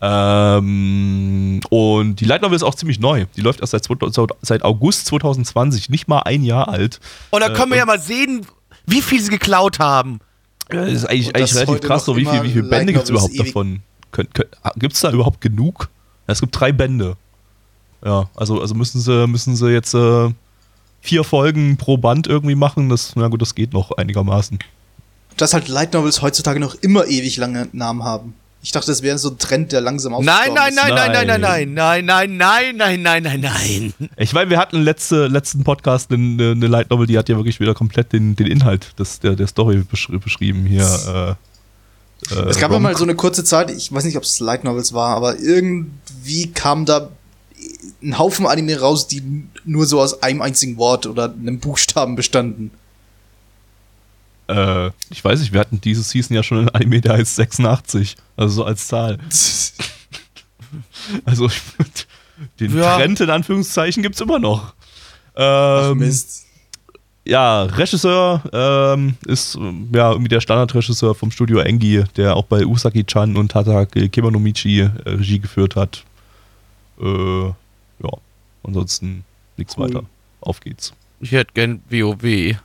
[0.00, 3.26] Ähm, und die Light Novel ist auch ziemlich neu.
[3.36, 6.98] Die läuft erst seit, 2000 seit August 2020, nicht mal ein Jahr alt.
[7.30, 8.46] Und dann Äh, können wir ja mal sehen,
[8.86, 10.20] wie viel sie geklaut haben.
[10.72, 13.04] Ja, das ist eigentlich, Und eigentlich relativ krass, so wie viel, wie viele Bände gibt
[13.04, 13.80] es überhaupt ewig- davon?
[14.76, 15.88] Gibt es da überhaupt genug?
[16.26, 17.16] Ja, es gibt drei Bände.
[18.04, 20.30] Ja, also, also müssen sie, müssen sie jetzt äh,
[21.00, 22.88] vier Folgen pro Band irgendwie machen.
[22.88, 24.58] Das, na gut, das geht noch einigermaßen.
[25.36, 28.34] Dass halt Light Novels heutzutage noch immer ewig lange Namen haben.
[28.64, 30.20] Ich dachte, das wäre so ein Trend, der langsam Nein,
[30.52, 32.04] ausgestorben nein, nein, nein, nein, nein, Nein.
[32.04, 33.40] nein, nein, nein, nein, nein, nein, nein,
[33.98, 34.08] nein.
[34.16, 37.58] Ich meine, wir hatten letzte, letzten Podcast eine, eine Light Novel, die hat ja wirklich
[37.58, 41.36] wieder komplett den, den Inhalt des, der, der Story besch beschrieben hier.
[42.30, 44.22] Äh, äh, Es gab ja Rom- mal so eine kurze Zeit, ich weiß nicht, ob
[44.22, 47.08] es Light Novels war, aber irgendwie kam da
[48.00, 49.22] ein Haufen Anime raus, die
[49.64, 52.70] nur so aus einem einzigen Wort oder einem Buchstaben bestanden.
[54.48, 58.16] Äh, ich weiß nicht, wir hatten diese Season ja schon einen Anime, der heißt 86.
[58.36, 59.18] Also so als Zahl.
[61.24, 61.60] Also ich,
[62.60, 62.96] den Ja.
[62.96, 64.74] Trend in Anführungszeichen gibt es immer noch.
[65.34, 66.46] Ach, Ähm, Mist.
[67.24, 72.64] ja, Regisseur ähm, ist ähm, ja irgendwie der Standardregisseur vom Studio Engi, der auch bei
[72.64, 76.04] Usagi-chan und Tatake Kimonomichi äh, Regie geführt hat.
[77.00, 77.52] Äh, ja,
[78.62, 79.24] ansonsten
[79.56, 79.88] nichts Cool.
[79.88, 80.04] weiter.
[80.40, 80.92] Auf geht's.
[81.20, 82.56] Ich hätte gern WoW.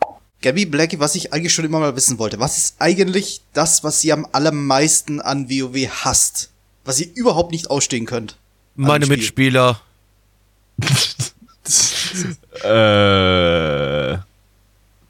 [0.41, 4.04] Gabby Blackie, was ich eigentlich schon immer mal wissen wollte, was ist eigentlich das, was
[4.04, 6.52] ihr am allermeisten an WoW hasst?
[6.86, 8.38] Was ihr überhaupt nicht ausstehen könnt?
[8.76, 9.08] Meine?
[9.08, 9.82] Mitspieler.
[12.63, 14.17] Äh,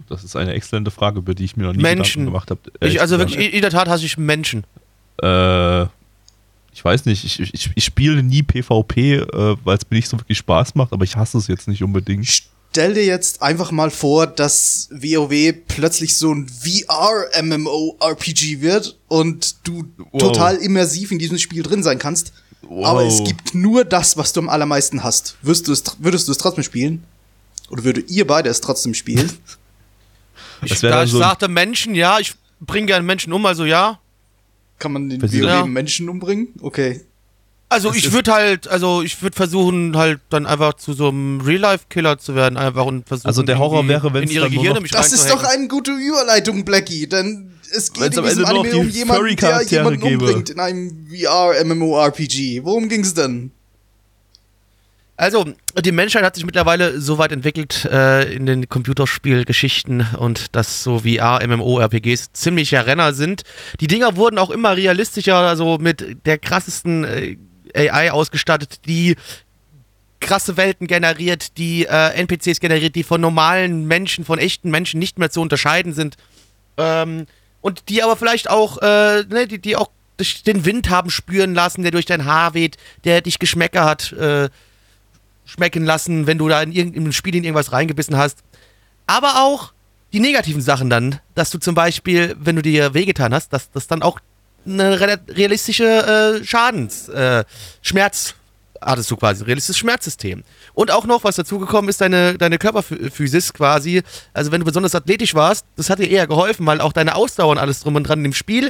[0.09, 2.25] das ist eine exzellente Frage, über die ich mir noch nie Menschen.
[2.25, 2.87] Gedanken gemacht habe.
[2.87, 4.63] Ich, also wirklich, in der Tat hasse ich Menschen.
[5.21, 5.83] Äh,
[6.73, 10.17] ich weiß nicht, ich, ich, ich spiele nie PvP, äh, weil es mir nicht so
[10.19, 12.43] wirklich Spaß macht, aber ich hasse es jetzt nicht unbedingt.
[12.71, 19.85] Stell dir jetzt einfach mal vor, dass WoW plötzlich so ein VR-MMO-RPG wird und du
[20.11, 20.21] Wow.
[20.21, 22.33] total immersiv in diesem Spiel drin sein kannst.
[22.61, 22.85] Wow.
[22.85, 25.37] Aber es gibt nur das, was du am allermeisten hast.
[25.41, 27.03] Würdest du es, würdest du es trotzdem spielen?
[27.69, 29.31] Oder würdet ihr beide es trotzdem spielen?
[30.63, 33.99] Ich, da ich so sagte Menschen, ja, ich bringe gerne Menschen um, also ja.
[34.79, 35.67] Kann man den WoW Ja.
[35.67, 36.47] Menschen umbringen?
[36.61, 37.01] Okay.
[37.69, 41.41] Also Das ich würde halt, also ich würde versuchen halt dann einfach zu so einem
[41.41, 43.27] Real-Life-Killer zu werden, einfach und versuchen.
[43.27, 46.63] Also der Horror wäre, wenn's in ihre Gehirne mich Das ist doch eine gute Überleitung,
[46.63, 50.25] Blackie, denn es geht Wenn's in diesem Anime um die jemanden, der jemanden gäbe.
[50.25, 52.63] umbringt in einem VR-MMORPG.
[52.63, 53.51] Worum ging's denn?
[55.19, 55.45] Also,
[55.83, 60.99] die Menschheit hat sich mittlerweile so weit entwickelt äh, in den Computerspielgeschichten und dass so
[60.99, 63.41] VR-MMORPGs ziemlicher Renner sind.
[63.79, 67.35] Die Dinger wurden auch immer realistischer, also mit der krassesten äh,
[67.75, 69.15] AI ausgestattet, die
[70.19, 75.19] krasse Welten generiert, die äh, NPCs generiert, die von normalen Menschen, von echten Menschen nicht
[75.19, 76.17] mehr zu unterscheiden sind.
[76.77, 77.27] Ähm,
[77.61, 79.89] und die aber vielleicht auch, äh, ne, die, die auch
[80.45, 84.49] den Wind haben spüren lassen, der durch dein Haar weht, der dich Geschmäcker hat äh,
[85.45, 88.39] schmecken lassen, wenn du da in irgendeinem Spiel in irgendwas reingebissen hast.
[89.05, 89.73] Aber auch
[90.13, 93.87] die negativen Sachen dann, dass du zum Beispiel, wenn du dir wehgetan hast, dass das
[93.87, 94.19] dann auch
[94.67, 94.99] eine
[95.29, 97.43] realistische äh, Schadens, äh,
[97.81, 98.35] Schmerz
[98.81, 100.43] hattest du quasi, ein realistisches Schmerzsystem.
[100.73, 104.03] Und auch noch, was dazugekommen ist, deine, deine Körperphysis quasi.
[104.33, 107.51] Also wenn du besonders athletisch warst, das hat dir eher geholfen, weil auch deine Ausdauer
[107.51, 108.69] und alles drum und dran dem Spiel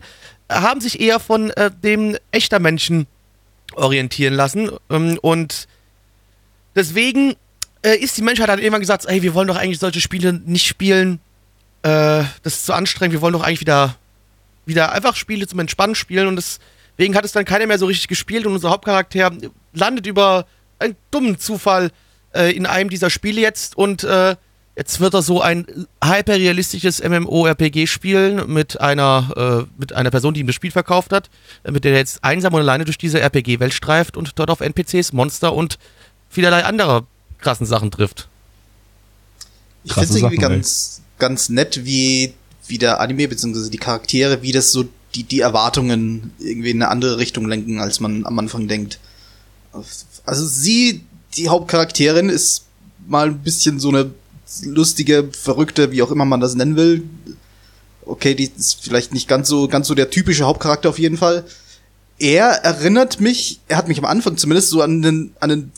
[0.50, 3.08] haben sich eher von äh, dem echter Menschen
[3.76, 4.72] orientieren lassen.
[4.90, 5.68] Ähm, und
[6.76, 7.36] deswegen
[7.84, 10.68] äh, ist die Menschheit dann irgendwann gesagt, ey, wir wollen doch eigentlich solche Spiele nicht
[10.68, 11.20] spielen.
[11.84, 13.96] Äh, das ist zu anstrengend, wir wollen doch eigentlich wieder,
[14.68, 18.08] wieder einfach Spiele zum Entspannen spielen und deswegen hat es dann keiner mehr so richtig
[18.08, 19.32] gespielt und unser Hauptcharakter
[19.74, 20.46] landet über
[20.80, 21.92] einen dummen Zufall
[22.34, 24.36] äh, in einem dieser Spiele jetzt und äh,
[24.76, 25.66] jetzt wird er so ein
[26.04, 31.30] hyperrealistisches MMORPG spielen mit einer, äh, mit einer Person, die ihm das Spiel verkauft hat,
[31.64, 34.62] äh, mit der er jetzt einsam und alleine durch diese RPG-Welt streift und dort auf
[34.62, 35.80] NPCs, Monster und
[36.30, 37.08] vielerlei anderer
[37.40, 38.28] krassen Sachen trifft.
[39.84, 40.42] Ich finde es irgendwie ey.
[40.42, 42.34] ganz, ganz nett, wie,
[42.68, 43.70] wie der Anime bzw.
[43.70, 48.00] die Charaktere, wie das so die, die Erwartungen irgendwie in eine andere Richtung lenken, als
[48.00, 49.00] man am Anfang denkt.
[50.26, 51.04] Also sie,
[51.36, 52.66] die Hauptcharakterin, ist
[53.08, 54.12] mal ein bisschen so eine
[54.64, 57.04] lustige, verrückte, wie auch immer man das nennen will.
[58.06, 61.46] Okay, die ist vielleicht nicht ganz so, ganz so der typische Hauptcharakter auf jeden Fall.
[62.20, 65.72] Er erinnert mich, er hat mich am Anfang zumindest so an einen, an einen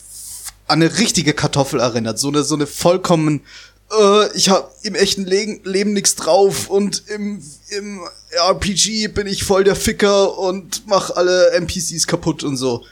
[0.69, 2.19] an eine richtige Kartoffel erinnert.
[2.19, 3.41] So eine, so eine vollkommen,
[3.91, 9.43] äh, ich habe im echten Le Leben nichts drauf und im, im RPG bin ich
[9.43, 12.83] voll der Ficker und mach alle NPCs kaputt und so.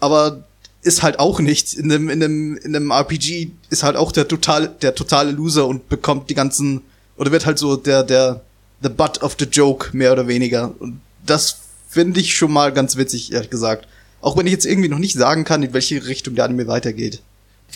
[0.00, 0.44] Aber
[0.82, 1.74] ist halt auch nicht.
[1.74, 5.66] In einem, in einem, in einem RPG ist halt auch der totale, der totale Loser
[5.66, 6.82] und bekommt die ganzen,
[7.16, 8.42] oder wird halt so der, der,
[8.82, 10.72] the butt of the joke, mehr oder weniger.
[10.78, 13.88] Und das finde ich schon mal ganz witzig, ehrlich gesagt.
[14.20, 17.20] Auch wenn ich jetzt irgendwie noch nicht sagen kann, in welche Richtung der Anime weitergeht.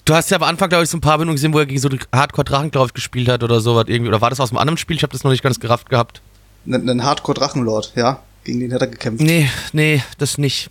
[0.04, 1.80] Du hast ja am Anfang, glaube ich, so ein paar Bindungen gesehen, wo er gegen
[1.80, 4.08] so Hardcore-Drachen, glaube ich, gespielt hat oder sowas irgendwie.
[4.08, 4.96] Oder war das aus einem anderen Spiel?
[4.96, 6.22] Ich habe das noch nicht ganz gerafft gehabt.
[6.66, 8.22] Ein, ein Hardcore-Drachenlord, ja.
[8.44, 9.22] Gegen den hat er gekämpft.
[9.22, 10.70] Nee, nee, das nicht.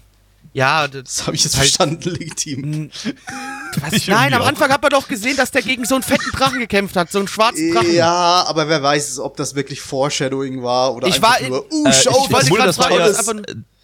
[0.53, 2.89] Ja, das, Das habe ich jetzt Halt- verstanden, legitim.
[3.81, 3.93] was?
[3.93, 4.41] Ich Nein, am.
[4.41, 7.19] Anfang hat man doch gesehen, dass der gegen so einen fetten Drachen gekämpft hat, so
[7.19, 7.93] einen schwarzen Drachen.
[7.93, 11.85] Ja, aber wer weiß, ob das wirklich Foreshadowing war oder Ich einfach war- nur, uh,
[11.87, 13.27] Äh, schau, ich wollte obwohl grad das war ob das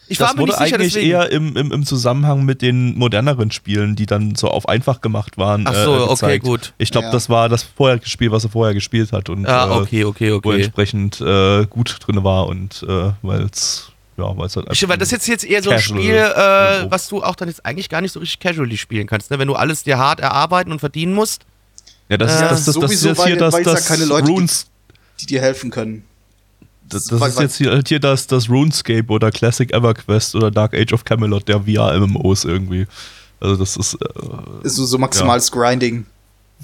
[0.08, 1.12] Ich das war mir wurde nicht sicher, eigentlich deswegen.
[1.12, 5.38] eher im, im, im Zusammenhang mit den moderneren Spielen, die dann so auf einfach gemacht
[5.38, 5.66] waren.
[5.68, 6.74] Ach so, äh, okay, gut.
[6.78, 7.12] Ich glaube, Ja.
[7.12, 10.32] das war das vorherige Spiel, was er vorher gespielt hat und Ah, äh, okay, okay,
[10.32, 10.58] wo okay.
[10.62, 14.98] entsprechend äh, gut drin war und äh, weil es ja, weil es halt Stimmt, weil
[14.98, 18.00] das ist jetzt eher so ein Spiel, äh, was du auch dann jetzt eigentlich gar
[18.00, 19.40] nicht so richtig casually spielen kannst, ne?
[19.40, 21.42] Wenn du alles dir hart erarbeiten und verdienen musst.
[22.08, 23.74] ja, das, äh, ist, das, das, das sowieso, jetzt weil- hier das, weil es ja
[23.74, 24.38] das keine Leute gibt.
[24.38, 24.68] Runes
[25.20, 26.04] die dir helfen können.
[26.88, 30.74] Das, das ist jetzt hier, halt hier das, das RuneScape oder Classic EverQuest oder Dark
[30.76, 32.86] Age of Camelot der VR-MMOs irgendwie.
[33.40, 36.06] Also das ist äh, Ist so, so maximales Grinding.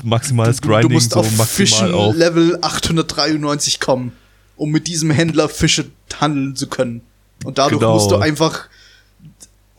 [0.04, 2.16] maximales Du- Grinding, du musst so auf maximal Fischen auf.
[2.16, 4.14] Level 893 kommen,
[4.58, 5.86] um mit diesem Händler Fische
[6.20, 7.02] handeln zu können.
[7.44, 7.96] Und dadurch Genau.
[7.96, 8.68] musst du einfach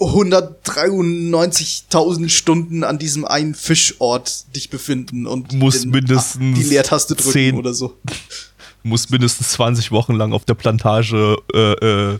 [0.00, 7.32] 193.000 Stunden an diesem einen Fischort dich befinden und Musst den- mindestens die Leertaste drücken
[7.32, 7.96] 10 oder so.
[8.82, 12.18] Muss mindestens 20 Wochen lang auf der Plantage äh, äh,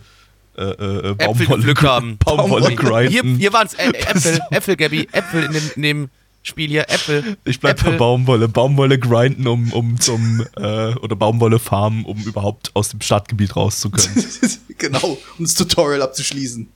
[0.56, 2.18] äh, äh, Äpfel Baumwolle, haben.
[2.24, 3.08] Baumwolle Baumwolle.
[3.08, 3.38] Hier, grinden.
[3.38, 6.10] hier waren es Äpfel, Äpfel, Gabby, Äpfel in dem, in dem
[6.42, 7.36] Spiel hier, Äpfel.
[7.44, 7.98] ich bleib bei Äpfel.
[7.98, 8.48] Baumwolle.
[8.48, 14.24] Baumwolle grinden, um, um zum äh, oder Baumwolle farmen, um überhaupt aus dem Stadtgebiet rauszukönnen.
[14.78, 16.68] genau, um das Tutorial abzuschließen.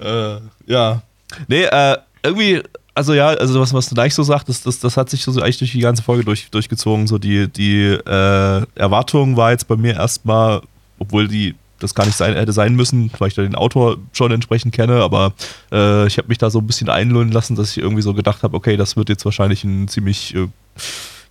[0.00, 0.36] äh,
[0.66, 1.02] ja.
[1.48, 2.62] Nee, äh, irgendwie,
[2.94, 5.58] also ja, also was, was du gleich so sagtest, das, das hat sich so eigentlich
[5.58, 7.06] durch die ganze Folge durch, durchgezogen.
[7.06, 10.62] So die, die äh, Erwartung war jetzt bei mir erstmal,
[10.98, 14.32] obwohl die das gar nicht sein, hätte sein müssen, weil ich da den Autor schon
[14.32, 15.34] entsprechend kenne, aber
[15.72, 18.42] äh, ich habe mich da so ein bisschen einlullen lassen, dass ich irgendwie so gedacht
[18.42, 20.48] habe, okay, das wird jetzt wahrscheinlich ein ziemlich äh,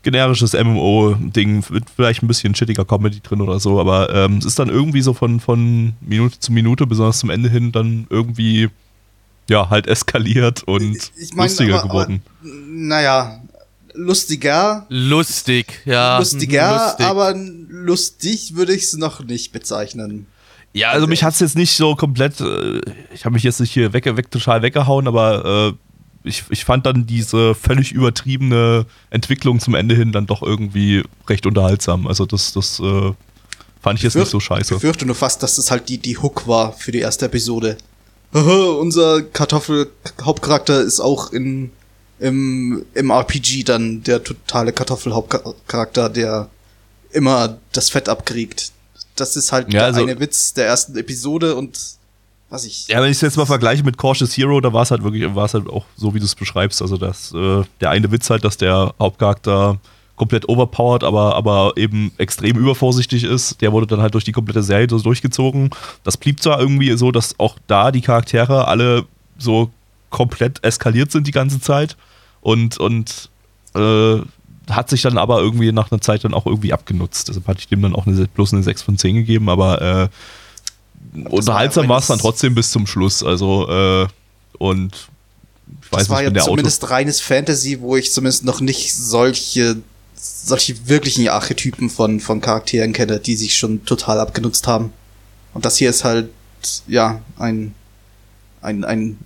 [0.04, 1.64] generisches MMO-Ding,
[1.96, 5.14] vielleicht ein bisschen shittiger Comedy drin oder so, aber ähm, es ist dann irgendwie so
[5.14, 8.70] von, von Minute zu Minute, besonders zum Ende hin, dann irgendwie,
[9.50, 12.22] ja, halt eskaliert und Ich mein, lustiger aber- geworden.
[12.42, 13.42] Aber, naja,
[13.94, 16.18] lustiger, Lustig, ja.
[16.20, 17.06] lustiger, lustig.
[17.06, 20.26] aber lustig würde ich es noch nicht bezeichnen.
[20.74, 22.82] Ja, also mich hat's jetzt nicht so komplett, äh,
[23.14, 26.86] ich habe mich jetzt nicht hier weg, weg total weggehauen, aber äh, ich, ich fand
[26.88, 32.08] dann diese völlig übertriebene Entwicklung zum Ende hin dann doch irgendwie recht unterhaltsam.
[32.08, 33.12] Also das, das äh,
[33.82, 34.74] fand ich jetzt nicht so scheiße.
[34.76, 37.78] Ich fürchte nur fast, dass das halt die, die Hook war für die erste Episode.
[38.34, 41.72] Unser Kartoffel-Hauptcharakter ist auch in,
[42.20, 46.50] im, im RPG dann der totale Kartoffel-Hauptcharakter, der
[47.12, 48.72] immer das Fett abkriegt.
[49.16, 51.80] Das ist halt Ja, der also- eine Witz der ersten Episode und
[52.50, 52.88] was ich.
[52.88, 55.24] Ja, wenn ich es jetzt mal vergleiche mit Cautious Hero, da war es halt wirklich,
[55.36, 56.82] war es halt auch so, wie du es beschreibst.
[56.82, 59.80] Also das, äh, der eine Witz halt, dass der Hauptcharakter
[60.16, 63.62] komplett overpowered, aber, aber eben extrem übervorsichtig ist.
[63.62, 65.72] Der wurde dann halt durch die komplette Serie so durchgezogen.
[66.04, 69.06] Das blieb zwar irgendwie so, dass auch da die Charaktere alle
[69.38, 69.72] so
[70.10, 71.98] komplett eskaliert sind die ganze Zeit
[72.42, 73.30] und, und
[73.76, 74.18] äh,
[74.70, 77.30] hat sich dann aber irgendwie nach einer Zeit dann auch irgendwie abgenutzt.
[77.30, 80.10] Deshalb hatte ich dem dann auch eine, bloß eine 6 von 10 gegeben, aber äh,
[81.30, 83.24] unterhaltsam ja war es dann trotzdem bis zum Schluss.
[83.24, 84.08] Also, äh,
[84.58, 85.10] und
[85.82, 86.52] ich weiß das war nicht, ja wenn der Auto.
[86.52, 89.78] zumindest reines Fantasy, wo ich zumindest noch nicht solche,
[90.24, 94.94] solche wirklichen Archetypen von, von Charakteren kenne, die sich schon total abgenutzt haben.
[95.54, 96.30] Und das hier ist halt,
[96.88, 97.74] ja, ein,
[98.62, 99.18] ein, ein,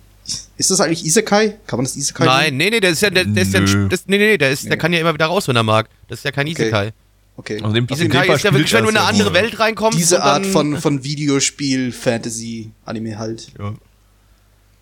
[0.56, 1.56] ist das eigentlich Isekai?
[1.66, 4.06] Kann man das Isekai Nein, nee, nee, der ist ja, der, der ist ja, das,
[4.06, 4.76] nee, nee, nee, der ist, der Nee.
[4.76, 5.88] kann ja immer wieder raus, wenn er mag.
[6.08, 6.62] Das ist ja kein Okay.
[6.62, 6.92] Isekai.
[7.36, 7.62] Okay.
[7.62, 9.32] Also Isekai ist ja wirklich, wenn du in eine andere.
[9.32, 9.98] Welt reinkommst.
[9.98, 13.52] diese Art von, von Videospiel, Fantasy, Anime halt.
[13.58, 13.74] Ja.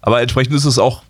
[0.00, 1.02] Aber entsprechend ist es auch,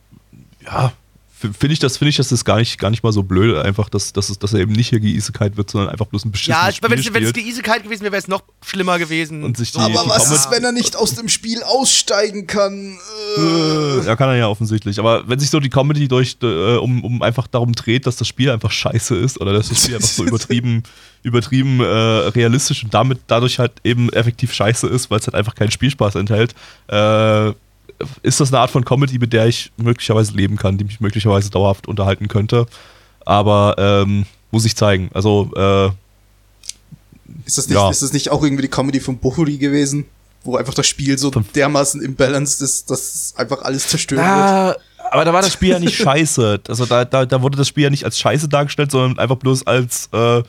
[0.65, 0.93] ja,
[1.39, 3.89] finde ich das, finde ich, das ist gar nicht, gar nicht mal so blöd, einfach,
[3.91, 6.57] dass, dass, es, dass er eben nicht hier geisekai wird, sondern einfach bloß ein beschissenes
[6.67, 9.45] Ja, Spiel wenn es wenn es Isekai gewesen wäre, wäre es noch schlimmer gewesen.
[9.45, 12.97] Und sich die- Aber die was ist, wenn er nicht aus dem Spiel aussteigen kann?
[13.37, 14.07] Äh.
[14.07, 14.99] Ja, kann er ja offensichtlich.
[14.99, 18.27] Aber wenn sich so die Comedy durch, äh, um, um einfach darum dreht, dass das
[18.29, 20.83] Spiel einfach scheiße ist oder dass das Spiel einfach so übertrieben,
[21.23, 25.55] übertrieben äh, realistisch und damit dadurch halt eben effektiv scheiße ist, weil es halt einfach
[25.55, 26.55] keinen Spielspaß enthält,
[26.89, 27.53] äh,
[28.23, 31.51] ist das eine Art von Comedy, mit der ich möglicherweise leben kann, die mich möglicherweise
[31.51, 32.67] dauerhaft unterhalten könnte.
[33.25, 35.11] Aber ähm, muss ich zeigen.
[35.15, 35.87] Also, äh,
[37.45, 37.91] Ist das nicht, Ja.
[37.91, 40.05] ist das nicht auch irgendwie die Comedy von Bohuri gewesen?
[40.45, 44.29] Wo einfach das Spiel so dermaßen imbalanced ist, dass einfach alles zerstört wird.
[44.31, 44.77] Ah,
[45.11, 46.61] aber da war das Spiel ja nicht scheiße.
[46.69, 49.67] Also da, da, da wurde das Spiel ja nicht als scheiße dargestellt, sondern einfach bloß
[49.67, 50.43] als äh,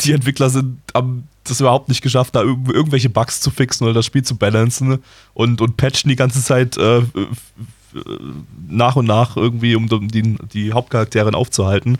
[0.00, 3.92] die Entwickler sind haben das überhaupt nicht geschafft, da irg irgendwelche Bugs zu fixen oder
[3.92, 5.00] das Spiel zu balancen
[5.34, 7.06] und, und patchen die ganze Zeit äh, f-
[8.66, 11.98] nach und nach irgendwie, um die, die Hauptcharakterin aufzuhalten.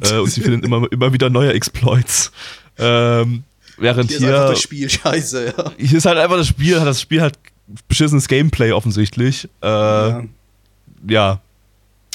[0.00, 2.32] Äh, und sie finden immer, immer wieder neue Exploits.
[2.78, 3.44] Ähm,
[3.78, 5.72] während Hier hier, ist einfach das Spiel scheiße, ja.
[5.78, 7.38] hier ist halt einfach das Spiel, hat das Spiel halt
[7.88, 9.48] beschissenes Gameplay offensichtlich.
[9.62, 10.22] Äh, ja.
[11.08, 11.40] ja.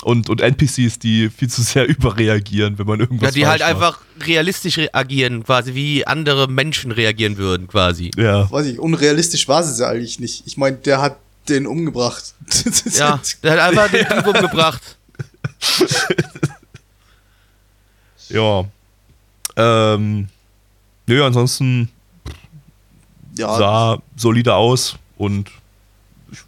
[0.03, 3.69] Und, und NPCs, die viel zu sehr überreagieren, wenn man irgendwas ja, die halt macht.
[3.69, 8.11] einfach realistisch reagieren, quasi wie andere Menschen reagieren würden, quasi.
[8.15, 8.49] Ja.
[8.51, 10.43] Weiß ich, unrealistisch war es ja eigentlich nicht.
[10.45, 11.17] Ich meine, der hat
[11.49, 12.35] den umgebracht.
[12.93, 14.97] Ja, der hat einfach den Typ umgebracht.
[18.29, 18.65] Ja.
[19.55, 20.27] Ähm.
[21.07, 21.89] Nö, ansonsten
[23.37, 25.49] ja, sah solide aus und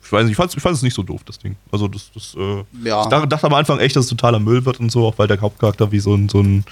[0.04, 1.56] ich, weiß nicht, ich fand es nicht so doof, das Ding.
[1.72, 3.04] Also das, das, äh, Ja.
[3.04, 5.40] Ich dachte, am Anfang echt, dass es totaler Müll wird und so, auch weil der
[5.42, 6.64] Hauptcharakter wie so ein, so ein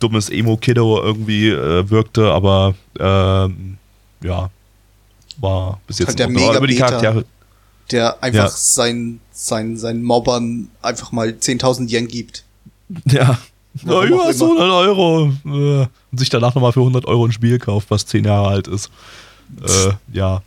[0.00, 3.78] dummes Emo-Kiddo irgendwie äh, wirkte, aber ähm,
[4.22, 4.50] ja,
[5.38, 6.26] war bis jetzt Halt der.
[6.28, 6.76] Aber über die.
[6.76, 7.24] Charaktere.
[7.90, 8.48] der einfach Ja.
[8.48, 12.44] sein, sein, seinen Mobbern einfach mal 10.000 Yen gibt.
[13.06, 13.38] Ja.
[13.82, 15.32] Na, auch so 100 Euro.
[15.44, 18.68] Äh, Und sich danach nochmal für 100 Euro ein Spiel kauft, was 10 Jahre alt
[18.68, 18.90] ist.
[19.62, 20.42] Äh, ja.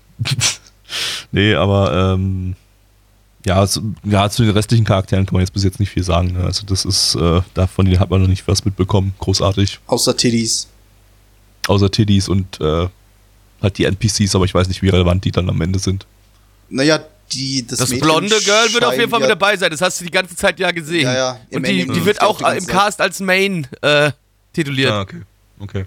[1.31, 2.55] Nee, aber ähm,
[3.45, 6.33] ja, zu, ja, zu den restlichen Charakteren kann man jetzt bis jetzt nicht viel sagen.
[6.33, 6.43] Ne?
[6.43, 9.13] Also das ist, äh, davon hat man noch nicht was mitbekommen.
[9.19, 9.79] Großartig.
[9.87, 10.67] Außer Tiddies.
[11.67, 12.87] Außer Tiddies und äh,
[13.61, 16.05] halt die NPCs, aber ich weiß nicht, wie relevant die dann am Ende sind.
[16.69, 16.99] Naja,
[17.31, 19.71] die, das, Das blonde Girl wird auf jeden Fall ja- mit dabei sein.
[19.71, 21.03] Das hast du die ganze Zeit ja gesehen.
[21.03, 22.67] Ja, ja, im Und die, die wird auch im Zeit.
[22.67, 24.11] Cast als Main äh,
[24.53, 24.91] tituliert.
[24.91, 25.21] Ah, okay.
[25.59, 25.85] Okay.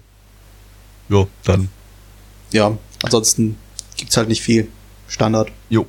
[1.09, 1.69] Jo, dann.
[2.51, 3.57] Ja, ansonsten
[3.97, 4.67] gibt's halt nicht viel.
[5.13, 5.49] Standard.
[5.69, 5.85] Jo.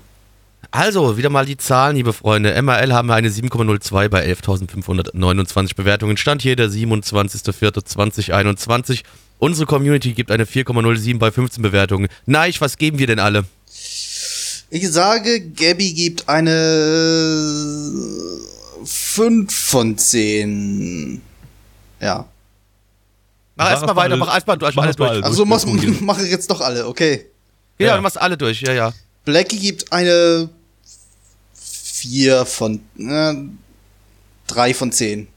[0.71, 2.61] Also, wieder mal die Zahlen, liebe Freunde.
[2.61, 6.17] MRL haben wir eine 7,02 bei 11.529 Bewertungen.
[6.17, 9.03] Stand hier der 27.04.2021.
[9.39, 12.09] Unsere Community gibt eine 4,07 bei 15 Bewertungen.
[12.27, 13.45] Neich, was geben wir denn alle?
[14.71, 16.51] Ich sage, Gabby gibt eine
[18.85, 21.21] 5 von 10.
[22.01, 22.27] Ja.
[23.57, 24.97] Mach erstmal erst mal weiter, mach erstmal durch, mach alles.
[25.23, 27.27] Also mache ich jetzt doch alle, okay.
[27.79, 27.97] Ja, Ja.
[27.97, 28.93] du machst alle durch, ja, ja.
[29.25, 30.49] Blackie gibt eine
[31.55, 33.35] 4 von, äh,
[34.47, 35.29] 3 von 10.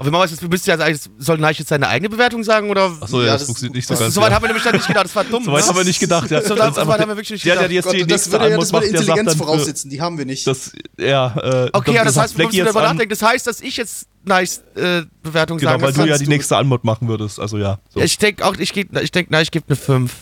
[0.00, 2.70] Aber wir machen jetzt, wir müssen ja eigentlich, soll Neich jetzt seine eigene Bewertung sagen
[2.70, 2.96] oder?
[3.00, 4.14] Achso, ja, Ja, das, das- funktioniert nicht so das- ganz.
[4.14, 4.36] Soweit ja.
[4.36, 5.42] haben wir nämlich dann nicht gedacht, das war dumm.
[5.44, 5.68] Soweit ne?
[5.68, 6.30] haben wir nicht gedacht.
[6.30, 7.72] Ja, So Das weit haben wir wirklich nicht der, der gedacht.
[7.72, 9.34] jetzt die Gott, das nächste würde, ja- Antwort das würde macht, der sagt Intelligenz dann,
[9.34, 10.46] äh, voraussetzen, die haben wir nicht.
[10.46, 13.10] das, ja, äh, Okay, ja, das sagt heißt, wir müssen Blackie darüber nachdenken.
[13.10, 15.96] Das heißt, dass ich jetzt Nice äh, Bewertung Genau, sagen weil muss.
[15.96, 16.30] du ja die du.
[16.30, 17.40] nächste Antwort machen würdest.
[17.40, 17.80] Also ja.
[17.92, 17.98] So.
[17.98, 20.12] Ich denke auch, ich gebe, ich denke, nein, ich gebe eine 5.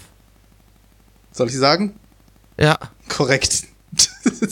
[1.36, 1.94] Soll ich sagen?
[2.58, 2.78] Ja.
[3.08, 3.64] Korrekt.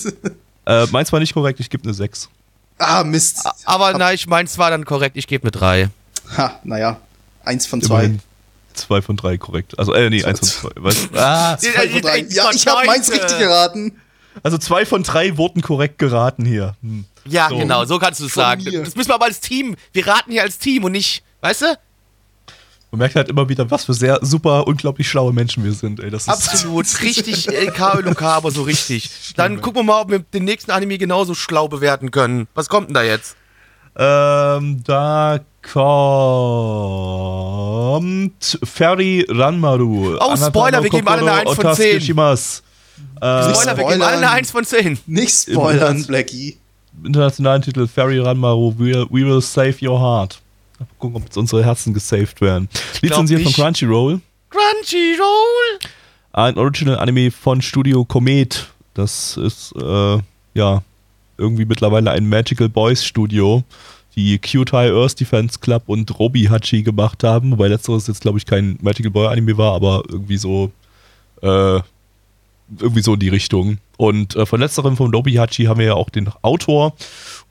[0.67, 2.31] Äh, meins war nicht korrekt, ich gebe eine 6.
[2.79, 3.47] ah, Mist.
[3.67, 5.91] Aber nein, ich meins war dann korrekt, ich gebe eine 3.
[6.39, 6.97] Ha, naja.
[7.45, 8.05] Eins von zwei.
[8.05, 8.21] Immerhin
[8.73, 9.79] 2 von 3 korrekt.
[9.79, 10.69] Also, äh, nee, 1 von 2.
[10.77, 10.97] Was?
[11.15, 12.19] Ah, Zwei von drei.
[12.31, 14.01] Ja, ich habe meins richtig geraten.
[14.43, 16.77] also 2 von 3 wurden korrekt geraten hier.
[16.81, 17.05] Hm.
[17.27, 17.59] Ja, So.
[17.59, 18.65] genau, so kannst du es sagen.
[18.65, 18.85] mir.
[18.85, 21.79] Das müssen wir aber als Team, wir raten hier als Team und nicht, weißt du?
[22.95, 25.99] Man merkt halt immer wieder, was für sehr super, unglaublich schlaue Menschen wir sind.
[25.99, 29.11] Ey, das ist Absolut, richtig LK und K, aber so richtig.
[29.37, 32.47] Dann gucken wir mal, ob wir den nächsten Anime genauso schlau bewerten können.
[32.55, 33.35] Was kommt denn da jetzt?
[33.97, 35.41] Ähm, da
[37.65, 40.17] kommt Ferry Ranmaru.
[40.21, 42.01] Oh, Spoiler, wir geben alle eine Eins von zehn.
[42.01, 42.63] Shimas.
[43.21, 44.39] Äh, Nicht Spoiler, wir geben alle eine spoilern.
[44.39, 44.99] 1 von 10.
[45.07, 46.59] Nicht spoilern, Blackie.
[47.05, 50.41] internationalen Titel Ferry Ranmaru, We, We Will Save Your Heart.
[50.79, 52.69] Mal gucken, ob jetzt unsere Herzen gesaved werden.
[53.01, 53.53] Lizenziert von.
[53.53, 54.21] Crunchyroll.
[54.51, 55.79] Crunchyroll!
[56.33, 58.69] Ein Original-Anime von Studio Komet.
[58.95, 60.19] Das ist, äh,
[60.55, 60.83] ja,
[61.39, 63.65] irgendwie mittlerweile ein Magical Boys Studio,
[64.17, 67.53] die High Earth Defense Club und Robi Hachi gemacht haben.
[67.53, 70.71] Wobei letzteres jetzt, glaube ich, kein Magical Boy Anime war, aber irgendwie so,
[71.43, 71.81] äh,
[72.79, 73.79] irgendwie so in die Richtung.
[73.97, 76.95] Und äh, von letzterem, von Robi Hachi, haben wir ja auch den Autor,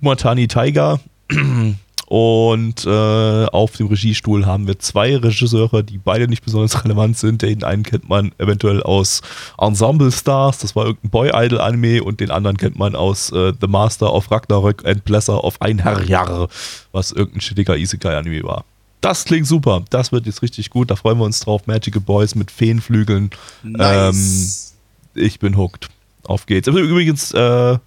[0.02, 1.00] Umatani Taiga.
[2.16, 7.42] Und äh, auf dem Regiestuhl haben wir zwei Regisseure, die beide nicht besonders relevant sind.
[7.42, 9.24] Den einen kennt man eventuell aus
[9.58, 14.14] Ensemble Stars, das war irgendein Boy-Idol-Anime, und den anderen kennt man aus äh, The Master
[14.14, 16.50] of Ragnarök and Blesser of Einherjar,
[16.92, 18.64] was irgendein shittiger Isekai-Anime war.
[19.02, 21.66] Das klingt super, das wird jetzt richtig gut, da freuen wir uns drauf.
[21.66, 23.32] Magical Boys mit Feenflügeln.
[23.64, 24.76] Nice.
[25.16, 25.90] Ich bin hooked.
[26.26, 26.68] Auf geht's.
[26.68, 27.80] Übrigens, äh,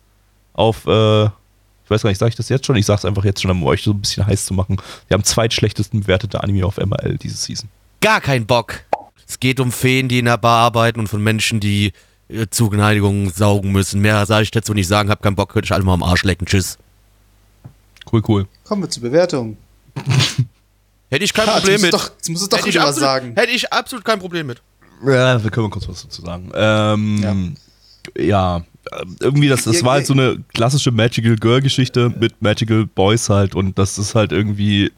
[0.52, 1.28] auf, äh,
[1.86, 2.74] ich weiß gar nicht, sage ich das jetzt schon?
[2.74, 4.76] Ich sag's einfach jetzt schon, um euch so ein bisschen heiß zu machen.
[5.06, 7.68] Wir haben zweitschlechtesten bewertete Anime auf MRL diese Season.
[8.00, 8.80] Gar kein Bock.
[9.28, 11.92] Es geht um Feen, die in der Bar arbeiten und von Menschen, die
[12.28, 14.00] äh, Zugneigung saugen müssen.
[14.00, 16.24] Mehr sage ich dazu nicht sagen, hab keinen Bock, könnte ich alle mal am Arsch
[16.24, 16.44] lecken.
[16.46, 16.76] Tschüss.
[18.12, 18.48] Cool, cool.
[18.64, 19.56] Kommen wir zur Bewertung.
[21.08, 21.92] Hätte ich kein Ha, Problem mit.
[21.94, 23.32] doch, jetzt musst du doch hätte, ich wieder was absolut, sagen.
[23.36, 24.60] hätte ich absolut kein Problem mit.
[25.06, 26.50] Ja, wir können mal kurz was dazu sagen.
[26.52, 27.54] Ähm,
[28.18, 28.56] ja.
[28.58, 28.62] äh,
[29.20, 33.78] irgendwie, das, das war halt so eine klassische Magical Girl-Geschichte mit Magical Boys halt und
[33.78, 34.92] das ist halt irgendwie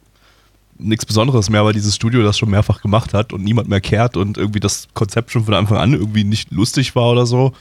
[0.78, 4.16] nichts Besonderes mehr, weil dieses Studio das schon mehrfach gemacht hat und niemand mehr kehrt
[4.16, 7.52] und irgendwie das Konzept schon von Anfang an irgendwie nicht lustig war oder so.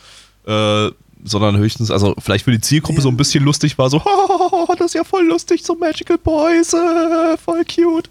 [0.45, 0.91] Äh,
[1.23, 4.01] sondern höchstens, also vielleicht für die Zielgruppe so ein bisschen lustig war, so,
[4.77, 8.09] das ist ja voll lustig, so Magical Boys, äh, voll cute.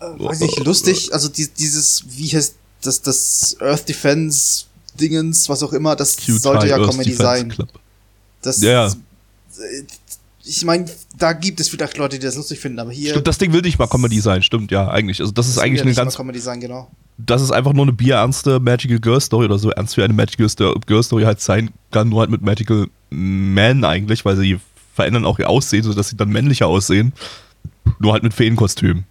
[0.00, 4.64] Weiß nicht, lustig, also die, dieses, wie heißt das, das Earth Defense
[5.00, 7.48] Dingens, was auch immer, das Cute sollte ja Earth Comedy Defense sein.
[7.50, 7.68] Club.
[8.42, 8.92] Das, Ja, äh,
[10.46, 13.10] Ich meine, da gibt es vielleicht Leute, die das lustig finden, aber hier.
[13.10, 15.20] Stimmt, das Ding will nicht mal Comedy sein, stimmt, ja, eigentlich.
[15.20, 16.90] Also das ist das will eigentlich ja eine ganz, Comedy sein, genau.
[17.16, 20.48] das ist einfach nur eine bierernste Magical Girl Story oder so ernst wie eine Magical
[20.86, 24.58] Girl Story halt sein kann, nur halt mit Magical Man eigentlich, weil sie
[24.94, 27.12] verändern auch ihr Aussehen, sodass sie dann männlicher aussehen.
[27.98, 29.04] Nur halt mit Feenkostüm.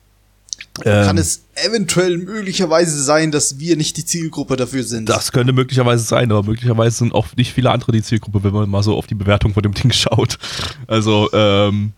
[0.84, 5.08] Ähm, Kann es eventuell möglicherweise sein, dass wir nicht die Zielgruppe dafür sind?
[5.08, 8.70] Das könnte möglicherweise sein, aber möglicherweise sind auch nicht viele andere die Zielgruppe, wenn man
[8.70, 10.40] mal so auf die Bewertung von dem Ding schaut.
[10.88, 11.94] Also, ähm,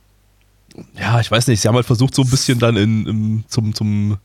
[1.00, 3.74] ja, ich weiß nicht, sie haben halt versucht, so ein bisschen dann in, im, zum,
[3.74, 4.18] zum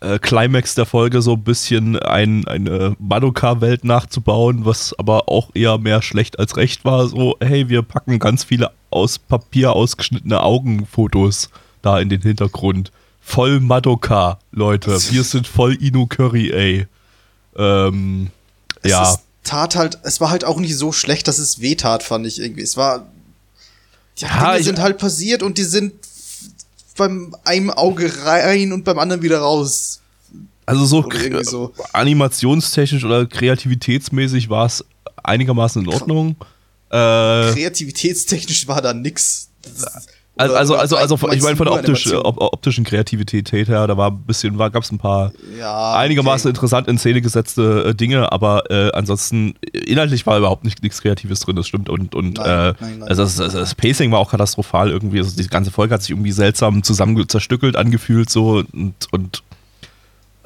[0.00, 5.78] äh, Climax der Folge so ein bisschen ein, eine Madoka-Welt nachzubauen, was aber auch eher
[5.78, 7.06] mehr schlecht als recht war.
[7.08, 11.48] So, hey, wir packen ganz viele aus Papier ausgeschnittene Augenfotos
[11.80, 12.92] da in den Hintergrund.
[13.30, 14.90] Voll Madoka, Leute.
[15.12, 16.86] Wir sind voll Inu Curry, ey.
[17.56, 18.30] Ähm,
[18.82, 19.08] es ja.
[19.12, 22.40] ist, tat halt, es war halt auch nicht so schlecht, dass es wehtat, fand ich
[22.40, 22.62] irgendwie.
[22.62, 23.06] Es war.
[24.18, 25.92] Die Ja, Dinge ich- sind halt passiert und die sind
[26.96, 30.00] beim einem Auge rein und beim anderen wieder raus.
[30.66, 31.72] Also so, Oder so.
[31.92, 34.84] animationstechnisch oder kreativitätsmäßig war es
[35.22, 36.36] einigermaßen in Ordnung.
[36.90, 39.48] Äh, Kreativitätstechnisch war da nix.
[39.62, 40.06] Das
[40.40, 44.10] Also, also, also, also meinst ich meine von der optisch, optischen Kreativität her, da war
[44.10, 46.56] ein bisschen, war, gab es ein paar Ja, einigermaßen okay.
[46.56, 51.02] interessant in Szene gesetzte äh, Dinge, aber äh, ansonsten äh, inhaltlich war überhaupt nicht, nichts
[51.02, 51.90] Kreatives drin, das stimmt.
[51.90, 53.08] Und, und Nein, äh, nein, nein.
[53.08, 55.18] Also das, das, das Pacing war auch katastrophal irgendwie.
[55.18, 59.42] Also die ganze Folge hat sich irgendwie seltsam zusammen zerstückelt angefühlt so und, und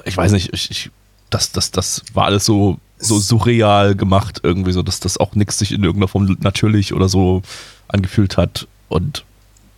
[0.04, 0.90] ich weiß nicht, ich, ich,
[1.30, 5.58] das, das, das war alles so, so surreal gemacht irgendwie so, dass das auch nichts
[5.58, 7.42] sich in irgendeiner Form natürlich oder so
[7.88, 9.24] angefühlt hat und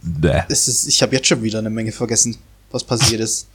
[0.07, 0.44] ne.
[0.48, 2.36] Es ist, ich habe jetzt schon wieder eine Menge vergessen,
[2.70, 3.48] was passiert ist.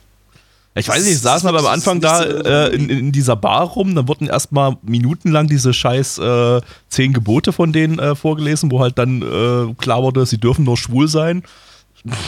[0.73, 3.93] Ich weiß nicht, saßen ist aber am Anfang da äh, in, in dieser Bar rum,
[3.93, 8.97] dann wurden erstmal minutenlang diese scheiß äh, zehn Gebote von denen äh, vorgelesen, wo halt
[8.97, 11.43] dann äh, klar wurde, sie dürfen nur schwul sein.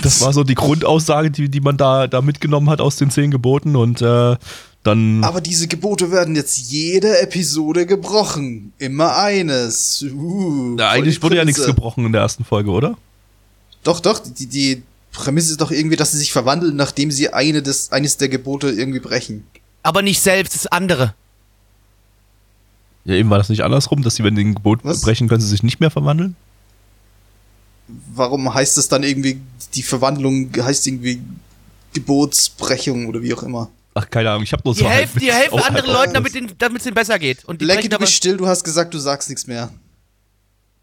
[0.02, 3.32] Das war so die Grundaussage, die, die man da, da mitgenommen hat aus den zehn
[3.32, 4.36] Geboten und äh,
[4.84, 5.24] dann.
[5.24, 8.74] Aber diese Gebote werden jetzt jede Episode gebrochen.
[8.78, 10.04] Immer eines.
[10.04, 12.98] Uh, Na, eigentlich wurde ja nichts gebrochen in der ersten Folge, oder?
[13.84, 17.62] Doch, doch, die, die Prämisse ist doch irgendwie, dass sie sich verwandeln, nachdem sie eine
[17.62, 19.46] des, eines der Gebote irgendwie brechen.
[19.84, 21.14] Aber nicht selbst, das andere.
[23.06, 25.02] Ja, eben war das nicht andersrum, dass sie, wenn sie ein Gebot Was?
[25.02, 26.36] brechen, können sie sich nicht mehr verwandeln?
[28.16, 29.42] Warum heißt es dann irgendwie,
[29.74, 31.22] die Verwandlung heißt irgendwie
[31.94, 33.70] Gebotsbrechung oder wie auch immer?
[33.94, 36.34] Ach, keine Ahnung, ich habe nur Die so halb- helfen, die helfen anderen Leuten, damit
[36.58, 37.46] damit es ihnen besser geht.
[37.46, 39.70] Und die Lecky, du bist still, du hast gesagt, du sagst nichts mehr.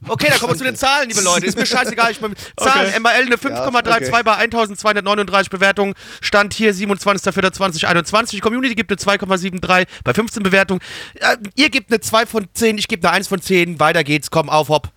[0.09, 1.47] Okay, dann kommen wir zu den Zahlen, liebe Leute.
[1.47, 2.11] Ist mir scheißegal.
[2.13, 2.89] Ich bin Zahlen.
[2.89, 3.01] Okay.
[3.01, 4.23] MRL eine 5,32 Ja, okay.
[4.25, 5.95] bei 1239 Bewertungen.
[6.21, 8.31] Stand hier 27.04.2021.
[8.31, 10.81] Die Community gibt eine 2,73 bei 15 Bewertungen.
[11.15, 13.79] Äh, ihr gebt eine 2 von 10, ich gebe eine 1 von 10.
[13.79, 14.31] Weiter geht's.
[14.31, 14.89] Komm, auf, hopp.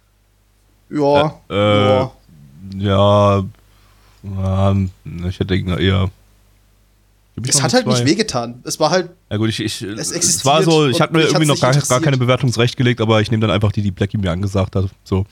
[0.89, 2.11] Ja, Äh, äh, ja.
[2.75, 3.43] Ja,
[4.71, 4.91] ähm,
[5.27, 6.09] ich hätte eher.
[7.47, 8.05] Es hat halt nicht zwei?
[8.05, 8.61] wehgetan.
[8.63, 11.47] Es war halt, Ja gut, ich, ich Es es, war so, ich hatte mir irgendwie
[11.47, 14.17] noch nicht gar, gar keine Bewertung zurechtgelegt, aber ich nehme dann einfach die, die Blackie
[14.17, 14.85] mir angesagt hat.
[15.03, 15.25] So.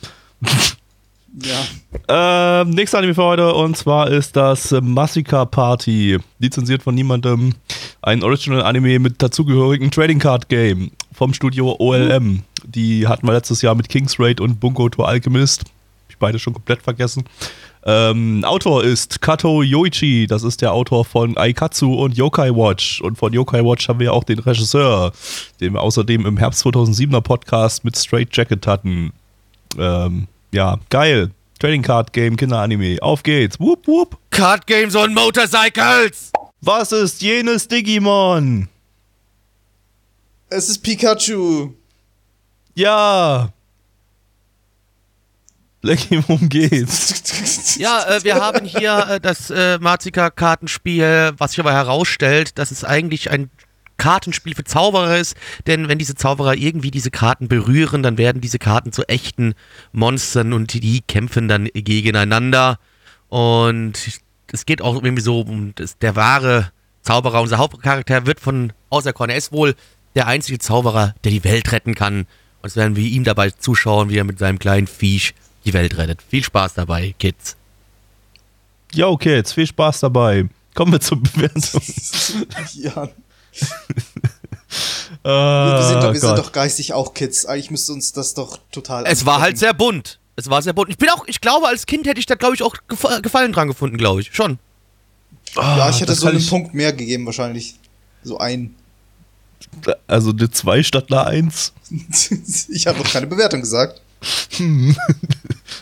[1.42, 2.60] ja.
[2.62, 7.54] Ähm, nächster Anime für heute und zwar ist das Massacre Party, lizenziert von niemandem.
[8.02, 12.42] Ein Original Anime mit dazugehörigem Trading Card Game vom Studio OLM.
[12.64, 15.60] Die hatten wir letztes Jahr mit King's Raid und Bungo to Alchemist.
[15.60, 17.24] Hab ich beide schon komplett vergessen.
[17.84, 23.00] Ähm, Autor ist Kato Yoichi, das ist der Autor von Aikatsu und Yokai Watch.
[23.00, 25.12] Und von Yokai Watch haben wir auch den Regisseur,
[25.60, 29.12] den wir außerdem im Herbst 2007er Podcast mit Straight Jacket hatten.
[29.78, 31.30] Ähm, ja, geil.
[31.58, 32.98] Trading Card Game, Kinderanime.
[33.02, 33.58] Auf geht's.
[33.58, 34.16] Wupp, wupp.
[34.30, 36.32] Card Games on Motorcycles.
[36.60, 38.68] Was ist jenes Digimon?
[40.48, 41.70] Es ist Pikachu.
[42.74, 43.52] Ja.
[45.82, 47.76] Lecky, worum geht's?
[47.76, 52.84] Ja, äh, wir haben hier äh, das äh, Marzika-Kartenspiel, was sich aber herausstellt, dass es
[52.84, 53.50] eigentlich ein
[53.96, 58.58] Kartenspiel für Zauberer ist, denn wenn diese Zauberer irgendwie diese Karten berühren, dann werden diese
[58.58, 59.54] Karten zu echten
[59.92, 62.78] Monstern und die kämpfen dann gegeneinander.
[63.28, 63.92] Und
[64.52, 66.72] es geht auch irgendwie so um das, der wahre
[67.02, 67.42] Zauberer.
[67.42, 69.30] Unser Hauptcharakter wird von auserkoren.
[69.30, 69.74] Er ist wohl
[70.14, 72.26] der einzige Zauberer, der die Welt retten kann.
[72.60, 75.96] Und es werden wir ihm dabei zuschauen, wie er mit seinem kleinen Viech die Welt
[75.96, 76.20] rettet.
[76.28, 77.56] Viel Spaß dabei, Kids.
[78.94, 80.48] Ja, okay, jetzt viel Spaß dabei.
[80.74, 81.82] Kommen wir zur Bewertung.
[82.74, 83.08] ja.
[85.24, 87.44] Ah, Wir, sind doch, wir sind doch geistig auch Kids.
[87.46, 89.04] Eigentlich müsste uns das doch total.
[89.06, 90.18] Es war halt sehr bunt.
[90.34, 90.88] Es war sehr bunt.
[90.90, 93.52] Ich bin auch, ich glaube, als Kind hätte ich da, glaube ich, auch Gef- Gefallen
[93.52, 94.34] dran gefunden, glaube ich.
[94.34, 94.58] Schon.
[95.54, 97.76] Ja, ich hätte so einen ich- Punkt mehr gegeben, wahrscheinlich.
[98.24, 98.74] So ein.
[100.06, 101.72] Also eine 2 statt einer 1.
[102.70, 104.00] ich habe doch keine Bewertung gesagt.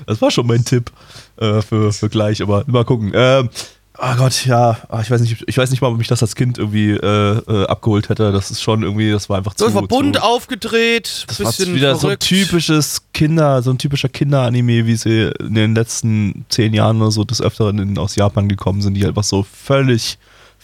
[0.07, 0.91] Das war schon mein Tipp
[1.37, 3.13] äh, für, für gleich, aber mal gucken.
[3.15, 3.51] Ähm,
[3.99, 6.35] oh Gott, ja, ah, ich weiß nicht, ich weiß nicht mal, ob mich das als
[6.35, 8.33] Kind irgendwie äh, äh, abgeholt hätte.
[8.33, 9.67] Das ist schon irgendwie, das war einfach zu.
[9.67, 12.25] es war bunt zu, aufgedreht, das war bisschen wieder verrückt.
[12.25, 17.01] so ein typisches Kinder, so ein typischer Kinderanime, wie sie in den letzten zehn Jahren
[17.01, 20.19] oder so des Öfteren in, aus Japan gekommen sind, die einfach so völlig,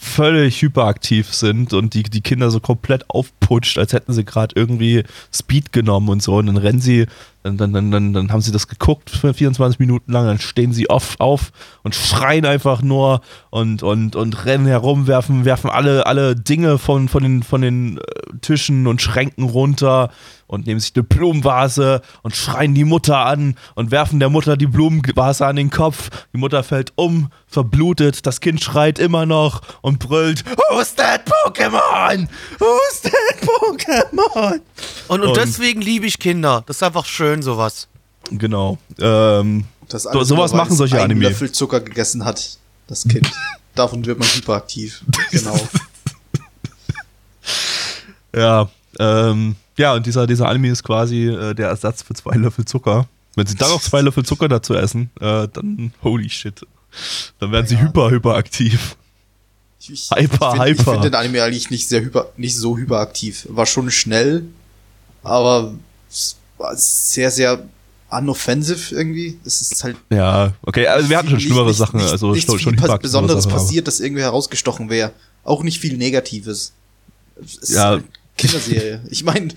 [0.07, 5.05] völlig hyperaktiv sind und die, die Kinder so komplett aufputscht, als hätten sie gerade irgendwie
[5.33, 6.37] Speed genommen und so.
[6.37, 7.07] Und dann rennen sie,
[7.43, 10.89] dann, dann, dann, dann, haben sie das geguckt für 24 Minuten lang, dann stehen sie
[10.89, 11.53] auf, auf
[11.83, 17.09] und schreien einfach nur und, und, und rennen herum, werfen, werfen alle, alle Dinge von,
[17.09, 18.03] von den, von den äh,
[18.41, 20.11] Tischen und Schränken runter
[20.47, 24.67] und nehmen sich eine Blumenvase und schreien die Mutter an und werfen der Mutter die
[24.67, 26.09] Blumenvase an den Kopf.
[26.33, 32.29] Die Mutter fällt um, verblutet, das Kind schreit immer noch und brüllt, Who's that Pokémon?
[32.59, 34.61] Who's that Pokémon?
[35.09, 36.63] Und, und Und- deswegen liebe ich Kinder.
[36.67, 37.89] Das ist einfach schön, sowas.
[38.31, 38.79] Genau.
[39.01, 41.29] Ähm, Das So- sowas machen solche einen Anime.
[41.29, 43.31] Löffel Zucker gegessen hat, das Kind.
[43.75, 45.03] Davon wird man hyperaktiv.
[45.31, 45.59] Genau.
[48.35, 48.69] ja,
[48.99, 53.07] ähm, ja, und dieser, dieser Anime ist quasi äh, der Ersatz für zwei Löffel Zucker.
[53.35, 56.61] Wenn sie dann noch zwei Löffel Zucker dazu essen, äh, dann holy shit.
[57.39, 57.83] Dann werden sie Ja.
[57.83, 58.97] hyper, hyperaktiv.
[59.79, 60.93] Ich, ich, Hyper, ich find, Ich hyper.
[60.93, 63.47] finde den Anime eigentlich nicht sehr hyper, nicht so hyperaktiv.
[63.51, 64.45] War schon schnell,
[65.23, 65.75] aber
[66.59, 67.63] war sehr, sehr
[68.11, 69.39] unoffensive irgendwie.
[69.45, 72.51] Es ist halt Ja, okay, also wir hatten schon schlimmere nicht, Sachen, nicht, also nichts
[72.51, 75.13] schon, schon hyperaktive Besonderes Sachen, passiert, dass irgendwie herausgestochen wäre.
[75.45, 76.73] Auch nicht viel Negatives.
[77.61, 78.01] Es Ja.
[78.37, 79.01] Kinderserie.
[79.11, 79.49] ich meine,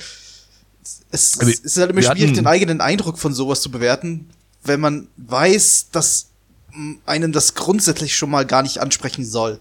[1.12, 4.30] es, es ist halt immer schwierig, den eigenen Eindruck von sowas zu bewerten,
[4.64, 6.30] wenn man weiß, dass
[7.06, 9.60] einen das grundsätzlich schon mal gar nicht ansprechen soll.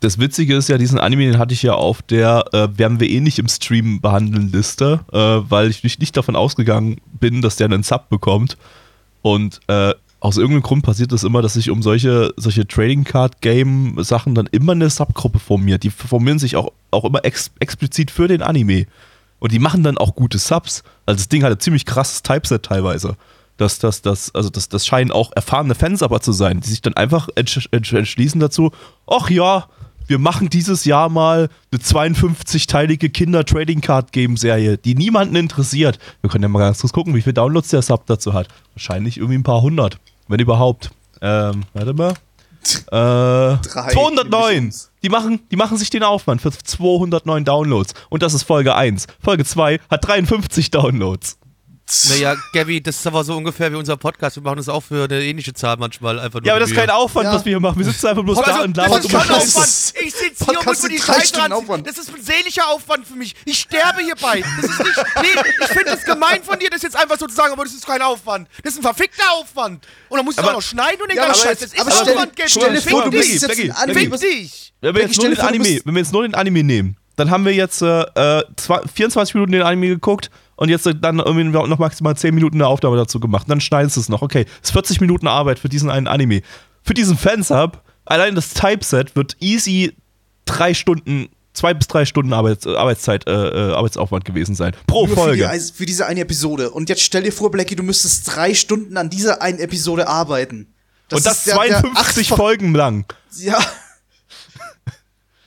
[0.00, 3.08] Das Witzige ist ja, diesen Anime, den hatte ich ja auf der äh, werden wir
[3.08, 7.54] eh nicht im Stream behandeln Liste, äh, weil ich nicht, nicht davon ausgegangen bin, dass
[7.54, 8.56] der einen Sub bekommt.
[9.22, 13.40] Und äh, aus irgendeinem Grund passiert es immer, dass sich um solche, solche Trading Card
[13.40, 15.82] Game Sachen dann immer eine Subgruppe formiert.
[15.82, 18.86] Die formieren sich auch, auch immer ex explizit für den Anime.
[19.40, 20.84] Und die machen dann auch gute Subs.
[21.06, 23.16] Also das Ding hat ein ziemlich krasses Typeset teilweise.
[23.56, 26.82] Das, das, das, also das, das scheinen auch erfahrene Fans aber zu sein, die sich
[26.82, 28.70] dann einfach entsch entschließen dazu,
[29.08, 29.66] ach ja,
[30.06, 35.98] wir machen dieses Jahr mal eine 52-teilige Kinder-Trading-Card-Game-Serie, die niemanden interessiert.
[36.20, 38.46] Wir können ja mal ganz kurz gucken, wie viele Downloads der Sub dazu hat.
[38.74, 39.98] Wahrscheinlich irgendwie ein paar hundert,
[40.32, 40.90] wenn überhaupt.
[41.20, 42.14] Ähm, warte mal.
[42.92, 43.58] Äh, Drei
[43.90, 44.30] 209.
[44.30, 44.92] Divisions.
[45.02, 47.92] Die machen, die machen sich den Aufwand für 209 Downloads.
[48.08, 49.08] Und das ist Folge 1.
[49.20, 51.38] Folge 2 hat 53 Downloads.
[52.08, 54.36] Naja, Gabby, das ist aber so ungefähr wie unser Podcast.
[54.36, 56.46] Wir machen das auch für eine ähnliche Zahl manchmal einfach nur.
[56.46, 57.34] Ja, aber das ist kein Aufwand, Ja.
[57.34, 57.78] was wir hier machen.
[57.78, 59.56] Wir sitzen einfach bloß Also, da und das labern ist schon den Scheiß.
[59.56, 60.06] Aufwand.
[60.06, 61.52] Ich sitze hier und muss mir die Scheiße anziehen.
[61.52, 61.86] Aufwand.
[61.86, 63.34] Das ist ein seelischer Aufwand für mich.
[63.44, 64.42] Ich sterbe hierbei.
[64.60, 64.96] Das ist nicht.
[65.22, 65.28] Nee,
[65.60, 67.86] ich finde es gemein von dir, das jetzt einfach so zu sagen, aber das ist
[67.86, 68.48] kein Aufwand.
[68.64, 69.86] Das ist ein verfickter Aufwand.
[70.08, 71.58] Und dann musst du Aber- auch noch schneiden und den Ja, aber ganzen Scheiß.
[71.60, 72.50] Das ist aber stell- Aufwand, Gabby.
[72.50, 73.46] stell dir Fick vor, du bist jetzt.
[73.46, 74.72] Fick dich.
[74.80, 77.30] Wenn wir, jetzt nur den Anime, bist- wenn wir jetzt nur den Anime nehmen, dann
[77.30, 80.30] haben wir jetzt äh, äh, zwei- 24 Minuten den Anime geguckt
[80.62, 83.46] und jetzt äh, dann irgendwie noch maximal 10 Minuten eine Aufnahme dazu gemacht.
[83.50, 84.22] Dann schneidest du es noch.
[84.22, 86.42] Okay, das ist 40 Minuten Arbeit für diesen einen Anime.
[86.82, 89.94] Für diesen Fansub, allein das Typeset wird easy
[90.44, 94.74] drei Stunden, zwei bis drei Stunden Arbeits, äh, Arbeitszeit, äh, äh, Arbeitsaufwand gewesen sein.
[94.86, 95.60] Pro Nur für, die, Folge.
[95.74, 96.70] Für diese eine Episode.
[96.70, 100.68] Und jetzt stell dir vor, Blackie, du müsstest drei Stunden an dieser einen Episode arbeiten.
[101.12, 103.04] und das der- der 52 achtfach- Folgen lang.
[103.38, 103.58] Ja.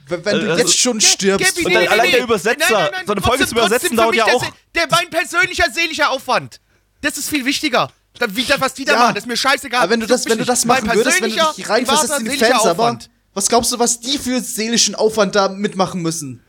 [0.08, 1.56] Wenn, wenn du Also- jetzt schon stirbst.
[1.56, 2.92] Gabby, Und dann allein der Übersetzer.
[3.06, 6.60] So eine Folge zu übersetzen für dauert ja das- auch- Der mein persönlicher seelischer Aufwand.
[7.02, 7.90] Das ist viel wichtiger.
[8.20, 9.00] Da- Wie, das, was die da Ja.
[9.00, 9.82] machen, das ist mir scheißegal.
[9.82, 12.32] aber wenn du das, wenn du das machen würdest, wenn du dich reinversetzt in die
[12.32, 13.10] seelischer Fans, aber Aufwand.
[13.34, 16.42] was glaubst du, was die für seelischen Aufwand da mitmachen müssen?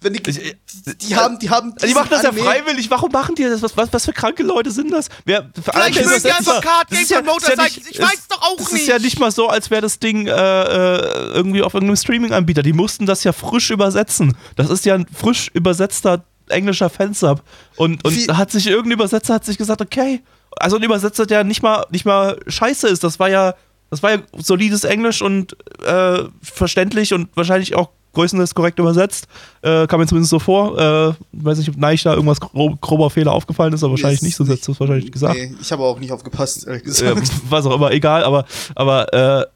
[0.00, 0.38] Wenn die, Ich-
[0.86, 1.74] die, die haben, die haben.
[1.74, 2.88] Die diesen machen das ja Anime- freiwillig.
[2.90, 3.62] Warum machen die das?
[3.62, 5.08] Was, was, was für kranke Leute sind das?
[5.24, 7.76] Wer, Vielleicht mögen die einfach Card das ist Games und das ist Motorcycles.
[7.86, 8.82] nicht- Ich weiß doch auch Das nicht.
[8.82, 12.62] ist ja nicht mal so, als wäre das Ding äh, äh, irgendwie auf irgendeinem Streaming-Anbieter.
[12.62, 14.36] Die mussten das ja frisch übersetzen.
[14.56, 17.42] Das ist ja ein frisch übersetzter englischer Fansub.
[17.76, 20.22] Und, und Wie- hat sich irgendein Übersetzer hat sich gesagt, okay.
[20.56, 23.02] Also ein Übersetzer, der nicht mal, nicht mal scheiße ist.
[23.04, 23.54] Das war ja,
[23.90, 29.26] das war ja solides Englisch und äh, verständlich und wahrscheinlich auch größtenteils korrekt übersetzt.
[29.62, 30.78] Äh, kam mir zumindest so vor.
[30.78, 34.24] Äh, weiß nicht, ob Neich da irgendwas grob, grober Fehler aufgefallen ist, aber wahrscheinlich Ist
[34.24, 35.36] nicht, sonst hättest du es wahrscheinlich gesagt.
[35.36, 37.30] Nee, ich habe auch nicht aufgepasst, ehrlich äh, gesagt.
[37.48, 38.44] was auch immer, egal, aber,
[38.74, 39.46] aber äh,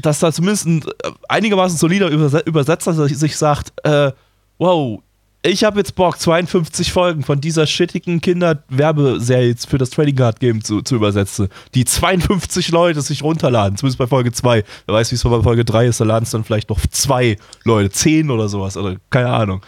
[0.00, 4.12] dass da zumindest ein äh, einigermaßen solider Überse Übersetzer sich sagt, äh,
[4.58, 5.00] wow,
[5.42, 10.62] ich habe jetzt Bock, 52 Folgen von dieser shittigen Kinder-Werbeserie für das Trading Card Game
[10.62, 14.64] zu, zu übersetzen, die 52 Leute sich runterladen, zumindest bei Folge 2.
[14.86, 17.36] Wer weiß, wie es bei Folge 3 ist, da laden es dann vielleicht noch zwei
[17.64, 19.62] Leute, 10 oder sowas, oder keine Ahnung.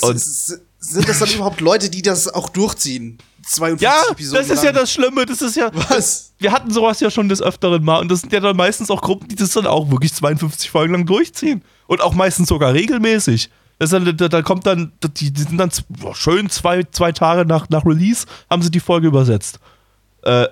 [0.00, 3.18] Und- sind das dann überhaupt Leute, die das auch durchziehen?
[3.46, 4.80] 52 Ja, Episoden das ist ja lang?
[4.80, 6.32] das Schlimme, das ist ja, Was?
[6.38, 9.00] wir hatten sowas ja schon des Öfteren mal und das sind ja dann meistens auch
[9.00, 11.62] Gruppen, die das dann auch wirklich 52 Folgen lang durchziehen.
[11.86, 13.50] Und auch meistens sogar regelmäßig.
[13.82, 17.10] Das ist dann, da, da kommt dann, die, die sind dann boah, schön zwei, zwei
[17.10, 19.58] Tage nach, nach Release, haben sie die Folge übersetzt.
[20.22, 20.46] Äh,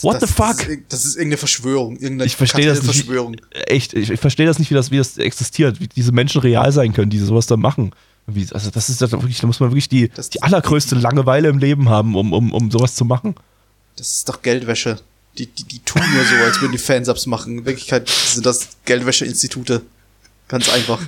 [0.00, 0.56] what das, the fuck?
[0.56, 1.96] Das ist, das ist irgendeine Verschwörung.
[1.98, 2.94] Irgendeine ich verstehe das nicht.
[2.94, 3.36] Verschwörung.
[3.66, 6.72] Echt, ich, ich verstehe das nicht, wie das, wie das existiert, wie diese Menschen real
[6.72, 7.92] sein können, die sowas da machen.
[8.50, 11.58] Also das ist ja wirklich, da muss man wirklich die, Das- die allergrößte Langeweile im
[11.58, 13.34] Leben haben, um, um, um sowas zu machen.
[13.96, 14.96] Das ist doch Geldwäsche.
[15.36, 17.58] Die, die, die tun nur so, als würden die Fansubs machen.
[17.58, 19.82] In Wirklichkeit sind das Geldwäscheinstitute.
[20.48, 20.98] Ganz einfach.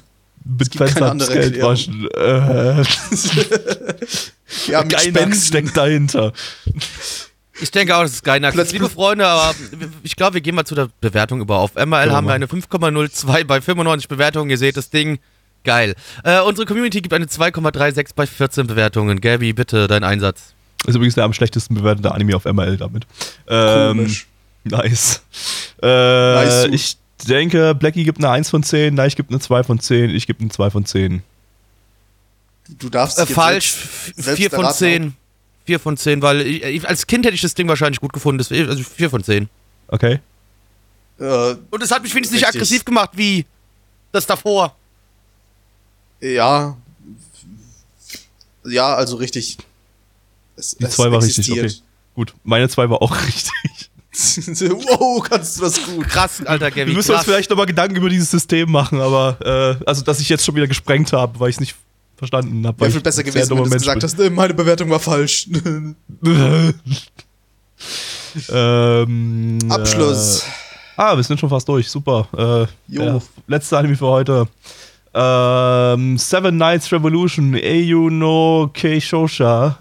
[0.44, 1.72] Mit andere Geld Erklärung.
[1.72, 2.08] waschen.
[2.10, 2.84] Äh,
[4.68, 6.32] Ja, mit Gainax steckt dahinter.
[7.60, 8.54] Ich denke auch, das ist Gainax.
[8.54, 9.54] Plötzlich- Liebe Freunde, aber
[10.02, 11.58] ich glaube, wir gehen mal zu der Bewertung über.
[11.58, 14.50] Auf MRL Ja, haben wir eine 5,02 bei 95 Bewertungen.
[14.50, 15.18] Ihr seht das Ding.
[15.64, 15.94] Geil.
[16.24, 19.20] Äh, unsere Community gibt eine 2,36 bei 14 Bewertungen.
[19.20, 20.54] Gabi, bitte dein Einsatz.
[20.86, 23.04] Ist übrigens der am schlechtesten bewertete Anime auf MRL damit.
[23.46, 24.26] Ähm, Komisch.
[24.64, 25.22] Nice.
[25.82, 26.64] Äh, Nice.
[26.72, 30.26] ich denke, Blackie gibt eine 1 von 10, Neich gibt eine 2 von 10, ich
[30.26, 31.22] gebe eine 2 von 10.
[32.78, 33.72] Du darfst Äh, falsch.
[33.72, 35.14] selbst- selbst 4 von erraten 10.
[35.66, 38.38] 4 von 10, weil ich, ich, als Kind hätte ich das Ding wahrscheinlich gut gefunden.
[38.38, 39.48] Deswegen, also 4 von 10.
[39.88, 40.20] Okay.
[41.20, 41.24] Äh,
[41.70, 43.46] Und es hat mich wenigstens nicht aggressiv gemacht wie
[44.12, 44.74] das davor.
[46.20, 46.76] ja.
[48.64, 49.58] Ja, also richtig.
[50.54, 51.72] Es, Die es zwei war richtig, okay.
[52.14, 53.90] Gut, meine zwei war auch richtig.
[54.14, 56.06] wow, kannst du das gut.
[56.08, 56.92] Krass, alter Wir Gabby.
[56.94, 57.24] müssen uns krass.
[57.24, 59.38] vielleicht nochmal Gedanken über dieses System machen, aber
[59.80, 61.74] äh, also dass ich jetzt schon wieder gesprengt habe, weil ich es nicht
[62.16, 62.78] verstanden habe.
[62.80, 65.48] Wäre viel besser gewesen, wenn du es gesagt hast, "Nee, meine Bewertung war falsch.
[68.50, 70.42] ähm, Abschluss.
[70.42, 70.44] Äh,
[70.96, 71.88] ah, wir sind schon fast durch.
[71.88, 72.68] Super.
[72.88, 73.22] Äh, Jo.
[73.46, 74.46] letzte Anime für heute.
[75.14, 79.76] Ähm, Seven Nights Revolution, Eiyu no Keishosha,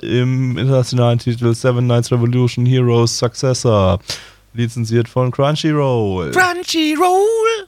[0.00, 3.98] äh, im internationalen Titel Seven Nights Revolution Heroes Successor,
[4.54, 6.30] lizenziert von Crunchyroll.
[6.30, 7.66] Crunchyroll.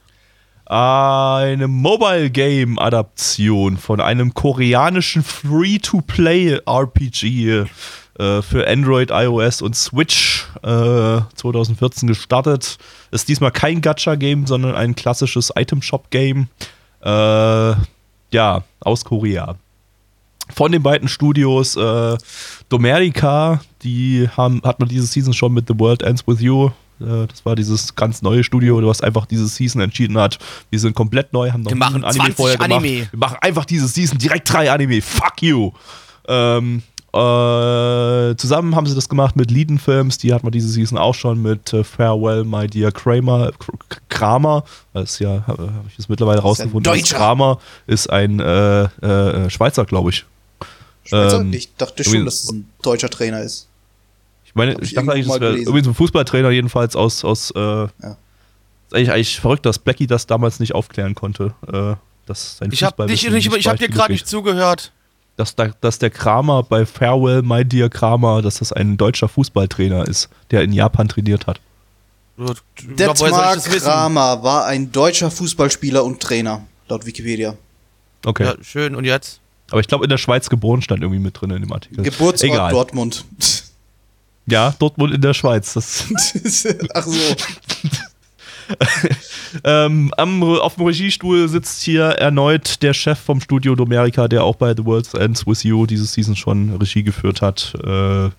[0.65, 7.65] Eine Mobile Game Adaption von einem koreanischen Free-to-Play RPG
[8.17, 12.77] äh, für Android, iOS und Switch äh, 2014 gestartet.
[13.11, 16.47] Ist diesmal kein Gacha-Game, sondern ein klassisches Item-Shop-Game.
[17.03, 17.75] Äh,
[18.31, 19.55] ja, aus Korea.
[20.53, 22.17] Von den beiden Studios äh,
[22.69, 26.67] Domerica, die haben, hat man diese Season schon mit The World Ends With You.
[26.99, 30.39] Äh, das war dieses ganz neue Studio, was einfach diese Season entschieden hat.
[30.69, 32.71] Wir sind komplett neu, haben noch Wir machen Anime 20 vorher gemacht.
[32.71, 33.07] Anime.
[33.11, 35.01] Wir machen einfach diese Season direkt drei Anime.
[35.01, 35.71] Fuck you.
[36.27, 36.83] Ähm,
[37.13, 41.13] äh, zusammen haben sie das gemacht mit Lieden Films, die hatten wir diese Season auch
[41.13, 45.97] schon mit äh, Farewell, My Dear Kramer, K- Kramer, das ist ja, habe hab ich
[45.97, 47.17] jetzt mittlerweile ist ein rausgefunden, Deutscher.
[47.17, 50.25] Kramer ist ein äh, äh, Schweizer, glaube ich.
[51.03, 51.41] Schweizer?
[51.41, 53.67] Ähm, ich dachte schon, dass es ein deutscher Trainer ist.
[54.45, 57.83] Ich meine, ich, ich dachte eigentlich, das wäre so ein Fußballtrainer jedenfalls aus, aus äh,
[57.85, 57.91] ist
[58.91, 61.53] eigentlich, eigentlich verrückt, dass Blackie das damals nicht aufklären konnte.
[61.71, 61.95] Äh,
[62.25, 64.91] dass sein Ich hab, Fußballwissen dich, ich, ich hab dir gerade nicht zugehört.
[65.35, 70.07] Dass, da, dass der Kramer bei Farewell, My Dear Kramer, dass das ein deutscher Fußballtrainer
[70.07, 71.59] ist, der in Japan trainiert hat.
[72.37, 73.57] Detmar?
[73.57, 77.55] Kramer war ein deutscher Fußballspieler und Trainer, laut Wikipedia.
[78.25, 78.45] Okay.
[78.45, 78.95] Ja, schön.
[78.95, 79.39] Und jetzt?
[79.69, 82.03] Aber ich glaube, in der Schweiz geboren stand irgendwie mit drin in dem Artikel.
[82.03, 82.71] Geburtsort Egal.
[82.71, 83.25] Dortmund.
[84.45, 85.73] Ja, Dortmund in der Schweiz.
[85.73, 86.05] Das,
[86.93, 87.13] Ach so.
[89.63, 94.55] ähm, am, auf dem Regiestuhl sitzt hier erneut der Chef vom Studio Domerica, der auch
[94.55, 97.73] bei The World Ends With You diese Season schon Regie geführt hat.
[97.83, 98.29] Äh,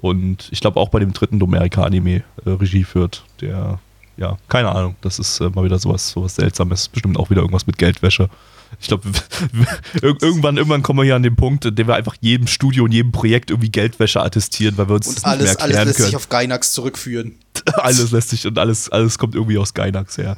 [0.00, 3.24] und ich glaube auch bei dem dritten Domerica-Anime äh, Regie führt.
[3.40, 3.80] Der,
[4.16, 6.88] ja, keine Ahnung, das ist äh, mal wieder sowas, sowas Seltsames.
[6.88, 8.28] Bestimmt auch wieder irgendwas mit Geldwäsche.
[8.80, 9.08] Ich glaube,
[10.02, 12.92] irgendwann, irgendwann kommen wir hier an den Punkt, in dem wir einfach jedem Studio und
[12.92, 15.86] jedem Projekt irgendwie Geldwäsche attestieren, weil wir uns das Und nicht mehr alles, alles erklären
[15.86, 17.38] lässt können sich auf Gainax zurückführen.
[17.74, 20.36] alles lässt sich und alles, alles kommt irgendwie aus Gainax her.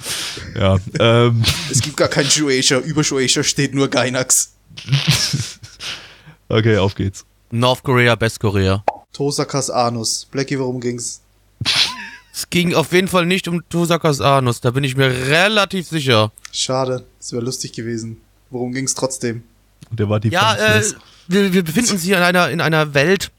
[0.59, 2.79] Ja, ähm, Es gibt gar kein Shueisha.
[2.79, 4.53] Über Shueisha steht nur Gainax.
[6.49, 7.25] okay, auf geht's.
[7.51, 8.85] North Korea, Best Korea.
[9.13, 10.27] Tosakas Anus.
[10.31, 11.21] Blackie, worum ging's?
[12.41, 16.33] Es ging auf jeden Fall nicht um Tosakas Anus, da bin ich mir relativ sicher.
[16.53, 17.05] Schade.
[17.19, 18.17] Das wäre lustig gewesen.
[18.49, 19.43] Worum ging's trotzdem?
[19.91, 20.83] Und der war die Ja, äh,
[21.29, 23.31] wir, wir befinden uns hier in einer, in einer Welt,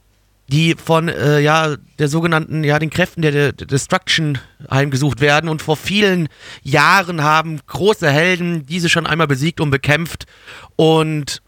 [0.49, 4.37] die von äh, ja, der sogenannten, ja, den Kräften der, der Destruction
[4.69, 6.29] heimgesucht werden und vor vielen
[6.61, 10.27] Jahren haben große Helden diese schon einmal besiegt und bekämpft
[10.75, 11.41] und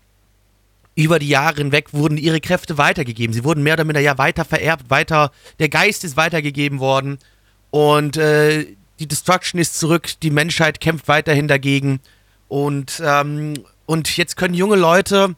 [0.96, 3.32] über die Jahre hinweg wurden ihre Kräfte weitergegeben.
[3.32, 7.20] Sie wurden mehr oder minder ja weiter vererbt, weiter, der Geist ist weitergegeben worden
[7.74, 8.68] und äh,
[9.00, 12.02] die Destruction ist zurück, die Menschheit kämpft weiterhin dagegen
[12.48, 13.56] und, ähm,
[13.88, 15.34] und jetzt können junge Leute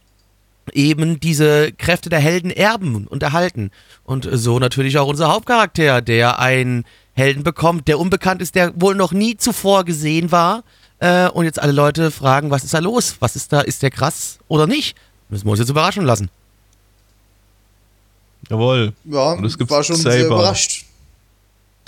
[0.74, 3.72] eben diese Kräfte der Helden erben und erhalten.
[4.04, 6.84] Und so natürlich auch unser Hauptcharakter, der einen
[7.14, 10.66] Helden bekommt, der unbekannt ist, der wohl noch nie zuvor gesehen war.
[11.00, 13.16] Äh, und jetzt alle Leute fragen, was ist da los?
[13.22, 13.62] Was ist da?
[13.62, 14.98] Ist der krass oder nicht?
[15.30, 16.30] Müssen wir uns jetzt überraschen lassen.
[18.50, 18.92] Jawohl.
[19.06, 20.36] Ja, Und es gibt war schon sehr Saber.
[20.36, 20.85] überrascht,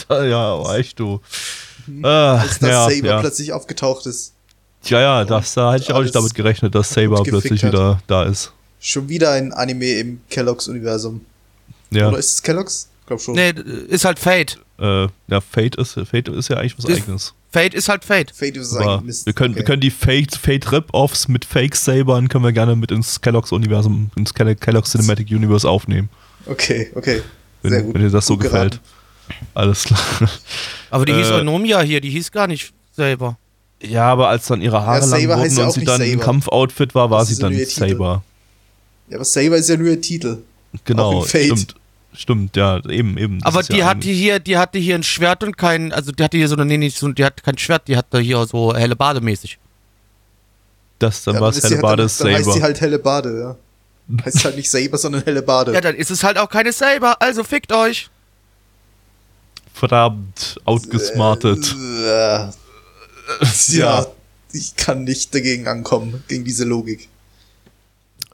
[0.10, 1.22] Ja, echt du.
[2.04, 3.20] Ah, als das ja, Saber ja.
[3.22, 4.34] plötzlich aufgetaucht ist.
[4.84, 7.72] ja, ja, das, da hätte ich auch nicht damit gerechnet, dass Saber plötzlich hat.
[7.74, 8.52] wieder da ist.
[8.80, 11.22] Schon wieder ein Anime im Kellogg's-Universum.
[11.91, 12.89] Ja, Oder ist es Kellogg's?
[13.02, 13.36] Ich glaube schon.
[13.36, 13.54] Nee,
[13.88, 14.60] ist halt Fate.
[14.80, 17.34] äh, ja Fate, ist, Fate ist ja eigentlich was Ist- eigenes.
[17.50, 18.32] Fate ist halt Fate.
[18.36, 19.26] Fate ist Aber eigentlich Mist.
[19.26, 23.22] wir, können, wir können die Fate, Fate Rip-Offs mit Fake-Sabern können wir gerne mit ins
[23.22, 26.10] Kellogg's-Universum, ins Kell- Kellogg's Cinematic Universe aufnehmen.
[26.45, 27.22] Okay, okay.
[27.62, 27.93] Wenn, Sehr gut.
[27.95, 28.74] wenn dir das so Gut gefällt.
[28.74, 28.97] geraten.
[29.53, 29.99] Alles klar.
[30.89, 33.38] Aber die hieß Äh, Onomia hier, die hieß gar nicht selber.
[33.82, 36.11] Ja, aber als dann ihre Haare Ja, lang Saber wurden ja und sie dann im
[36.13, 36.23] Saber.
[36.23, 37.89] Kampfoutfit war, war Das sie ja dann ihr Titel.
[37.89, 38.23] Saber.
[39.09, 40.39] Ja, aber Saber ist ja nur ihr Titel.
[40.86, 41.75] Genau, stimmt.
[42.13, 43.39] Stimmt, ja, eben, eben.
[43.39, 46.23] Das Aber die ja hatte hier, die hatte hier ein Schwert und kein, also die
[46.23, 48.73] hatte hier so eine, nee, nicht so, die hat kein Schwert, die hatte hier so
[48.75, 49.59] helle Bade mäßig.
[50.97, 52.63] Das, dann ja, war es Hellebade halt, dann, dann heißt sie Saber.
[52.63, 53.55] halt helle Bade, ja.
[54.25, 55.73] Heißt halt nicht Saber, sondern Hellebade.
[55.73, 58.09] Ja, dann ist es halt auch keine Saber, also fickt euch.
[59.78, 61.75] Verdammt, outgesmartet.
[62.03, 62.49] Äh,
[63.69, 64.05] ja,
[64.51, 67.07] ich kann nicht dagegen ankommen, gegen diese Logik.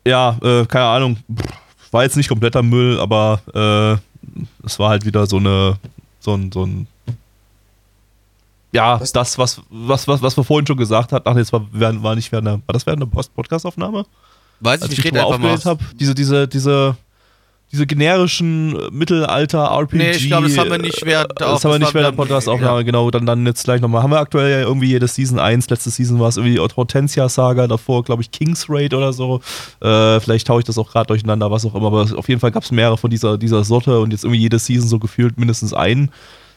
[0.06, 1.18] Ja, äh, keine Ahnung.
[1.92, 5.78] War jetzt nicht kompletter Müll, aber äh, es war halt wieder so eine,
[6.20, 6.88] so ein, so ein
[8.72, 9.12] ja, Was?
[9.12, 12.32] das, was, was, was, was wir vorhin schon gesagt hatten, ach, jetzt war, war nicht
[12.32, 14.06] während der, war das während der Post-Podcast-Aufnahme?
[14.62, 15.64] Weiß ich Als nicht, ich red mal einfach mal.
[15.64, 16.96] habe, diese, diese, diese,
[17.74, 19.98] diese generischen äh, Mittelalter-RPG.
[19.98, 22.16] Nee, ich glaube, das haben wir nicht während der Das haben wir nicht während der
[22.16, 22.84] Podcast-Aufnahme, ja.
[22.84, 23.10] genau.
[23.10, 24.04] Dann, dann jetzt gleich nochmal.
[24.04, 28.04] Haben wir aktuell ja irgendwie jede Season 1, letzte Season war es irgendwie Hortensia-Saga, davor,
[28.04, 29.42] glaube ich, King's Raid oder so.
[29.82, 31.88] Äh, vielleicht taue ich das auch gerade durcheinander, was auch immer.
[31.88, 34.60] Aber auf jeden Fall gab es mehrere von dieser, dieser Sorte und jetzt irgendwie jede
[34.60, 36.12] Season so gefühlt mindestens einen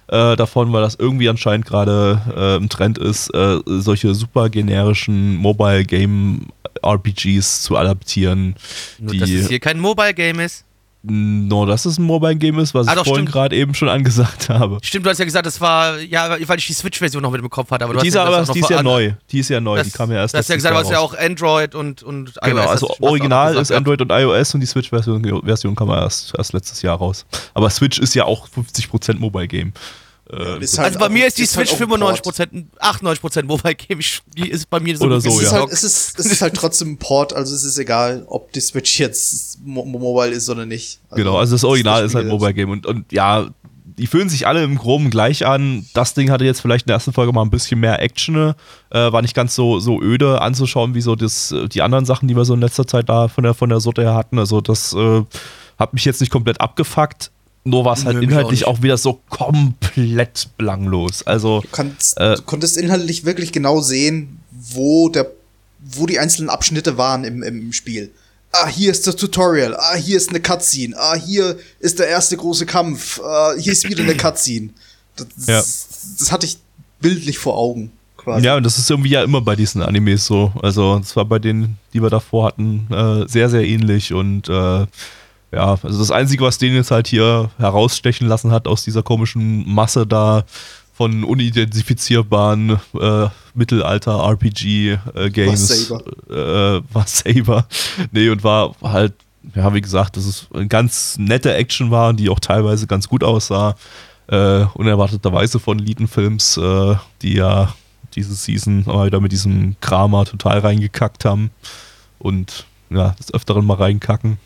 [0.09, 5.37] äh, davon, weil das irgendwie anscheinend gerade äh, im Trend ist, äh, solche super generischen
[5.37, 6.49] Mobile Game
[6.83, 8.55] RPGs zu adaptieren.
[8.99, 10.66] Nur, die, dass es hier kein Mobile-Game ist.
[11.09, 13.89] No, dass es ein Mobile Game ist, was Ah, ich doch, vorhin gerade eben schon
[13.89, 14.79] angesagt habe.
[14.83, 17.51] Stimmt, du hast ja gesagt, das war, ja, weil ich die Switch-Version noch mit im
[17.51, 17.85] Kopf hatte.
[17.85, 19.13] Aber du Die hast ist, ja aber, die ist ja neu.
[19.31, 19.77] Die ist ja neu.
[19.77, 22.03] Das, die kam ja erst Du hast ja gesagt, du hast ja auch Android und,
[22.03, 23.73] und Genau, iOS, also du schon original ist.
[23.73, 27.25] Android und iOS und die Switch-Version Version kam erst, erst letztes Jahr raus.
[27.55, 29.73] Aber Switch ist ja auch 50% Mobile Game.
[30.33, 32.01] Äh, ist halt Also bei mir ist die ist halt Switch Port.
[32.01, 34.01] 95%, 98% Mobile-Game.
[34.01, 35.61] Ich- Die ist bei mir so Oder so, es, ist ja.
[35.61, 38.61] halt, es, ist, es ist halt trotzdem ein Port, also es ist egal, ob die
[38.61, 41.01] Switch jetzt mo mobile ist oder nicht.
[41.12, 43.47] Genau, also das Original ist halt Mobile Game und, und ja,
[43.85, 45.87] die fühlen sich alle im Groben gleich an.
[45.95, 48.53] Das Ding hatte jetzt vielleicht in der ersten Folge mal ein bisschen mehr Action,
[48.91, 52.27] äh, war nicht ganz so, so öde anzuschauen, wie so das, äh, die anderen Sachen,
[52.29, 54.39] die wir so in letzter Zeit da von der, von der Sorte her hatten.
[54.39, 55.22] Also das äh,
[55.79, 57.31] hat mich jetzt nicht komplett abgefuckt.
[57.67, 61.27] Nur war es halt Nö, inhaltlich auch auch, wieder so komplett belanglos.
[61.27, 65.31] Also, Du, kannst, Äh, du konntest inhaltlich wirklich genau sehen, wo, der,
[65.81, 68.11] wo die einzelnen Abschnitte waren im, im Spiel.
[68.53, 69.75] Ah, hier ist das Tutorial.
[69.77, 70.97] Ah, hier ist eine Cutscene.
[70.97, 73.21] Ah, hier ist der erste große Kampf.
[73.21, 74.71] Ah, hier ist wieder eine Cutscene.
[75.17, 75.57] Das, Ja.
[76.19, 76.59] das hatte ich
[77.01, 77.91] bildlich vor Augen.
[78.17, 78.47] Quasi.
[78.47, 80.53] Ja, und das ist irgendwie ja immer bei diesen Animes so.
[80.62, 84.12] Also, das war bei denen, die wir davor hatten, äh, sehr, sehr ähnlich.
[84.12, 84.87] Und äh,
[85.57, 89.67] ja, also das Einzige, was den jetzt halt hier herausstechen lassen hat aus dieser komischen
[89.67, 90.45] Masse da
[90.93, 97.67] von unidentifizierbaren äh, Mittelalter-RPG-Games, War äh, war Saber.
[98.13, 99.15] Nee, und war halt,
[99.55, 103.25] ja, wie gesagt, dass es eine ganz nette Action war, die auch teilweise ganz gut
[103.25, 103.77] aussah.
[104.27, 107.73] Äh, unerwarteterweise von Leading Films, äh, die ja
[108.15, 111.51] diese Season mal wieder mit diesem Kramer total reingekackt haben
[112.19, 114.37] und ja, des Öfteren mal reinkacken.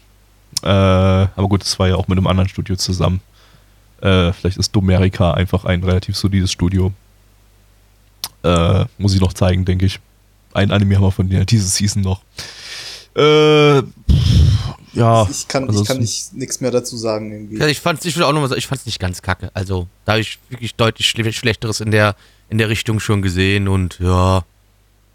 [0.63, 3.21] Äh, aber gut, das war ja auch mit einem anderen Studio zusammen.
[4.01, 6.93] Äh, vielleicht ist Domerica einfach ein relativ solides Studio.
[8.43, 10.01] Äh, muss ich noch zeigen, denke ich.
[10.53, 12.23] Ein Anime haben wir von denen diese Season noch.
[13.17, 13.83] Äh,
[14.93, 15.29] ja.
[15.31, 17.59] ich kann, ich ansonsten- kann nicht nichts mehr dazu sagen irgendwie.
[17.59, 19.51] Ja, ich fand's, ich will auch noch mal sagen, ich fand's nicht ganz kacke.
[19.55, 22.17] Also, da habe ich wirklich deutlich schle Schlechteres in der,
[22.49, 24.45] in der Richtung schon gesehen und ja.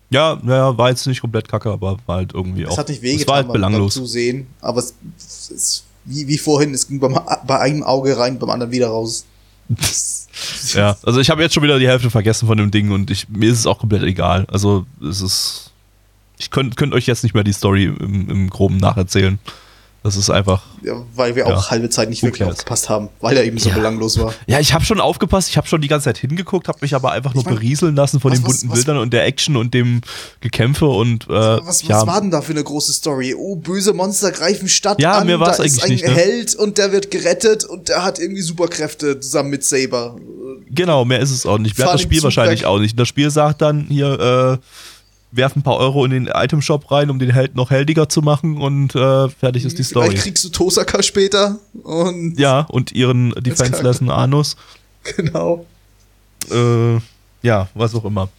[0.09, 2.71] Ja, naja, war jetzt nicht komplett kacke, aber war halt irgendwie auch.
[2.71, 3.93] Es hat nicht es wehgetan war halt belanglos.
[3.95, 8.37] Zusehen, aber es, es ist wie, wie vorhin, es ging beim, bei einem Auge rein,
[8.39, 9.25] beim anderen wieder raus.
[10.73, 13.29] Ja, also ich habe jetzt schon wieder die Hälfte vergessen von dem Ding und ich,
[13.29, 14.45] mir ist es auch komplett egal.
[14.51, 15.71] Also es ist.
[16.37, 19.39] Ich könnte könnt euch jetzt nicht mehr die Story im, im Groben nacherzählen.
[20.05, 20.61] Das ist einfach.
[20.83, 21.55] Ja, weil wir Ja.
[21.55, 22.59] auch halbe Zeit nicht wirklich cares?
[22.59, 23.75] aufgepasst haben, weil er eben so Ja.
[23.75, 24.35] belanglos war.
[24.45, 27.11] Ja, ich habe schon aufgepasst, ich habe schon die ganze Zeit hingeguckt, habe mich aber
[27.11, 29.25] einfach nur Ich mein, berieseln lassen von was- den was- bunten was- Bildern und der
[29.25, 30.01] Action und dem
[30.41, 33.33] Gekämpfe und äh, Was, was war denn da für eine große Story?
[33.35, 36.23] Oh, böse Monster greifen Stadt Ja, an, mir war's da ist eigentlich ein nicht, ne?
[36.23, 40.17] Held und der wird gerettet und der hat irgendwie Superkräfte zusammen mit Saber.
[40.69, 41.79] Genau, mehr ist es auch nicht.
[41.79, 42.67] Mehr hat das Spiel wahrscheinlich weg.
[42.67, 42.99] auch nicht.
[42.99, 44.65] Das Spiel sagt dann hier, äh,
[45.35, 48.61] werf ein paar Euro in den Itemshop rein, um den Held noch heldiger zu machen
[48.61, 50.09] und äh, fertig ist die Story.
[50.09, 54.55] Vielleicht kriegst du Tosaka später und Ja, und ihren defenselesen Anus.
[55.15, 55.65] genau.
[56.51, 56.95] Äh,
[57.41, 58.29] ja, was auch immer.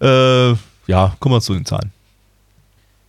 [0.00, 0.50] Äh,
[0.86, 1.90] ja, kommen wir zu den Zahlen.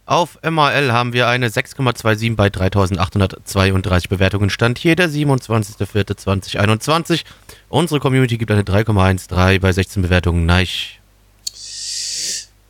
[0.07, 4.51] Auf MAL haben wir eine 6,27 bei 3832 Bewertungen.
[4.51, 7.23] Stand hier der 27.04.2021.
[7.69, 10.45] Unsere Community gibt eine 3,13 bei 16 Bewertungen.
[10.45, 10.67] Nein.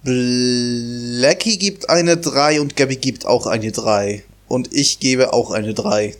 [0.05, 4.23] Blackie gibt eine 3 und Gabby gibt auch eine 3.
[4.47, 6.15] Und ich gebe auch eine 3.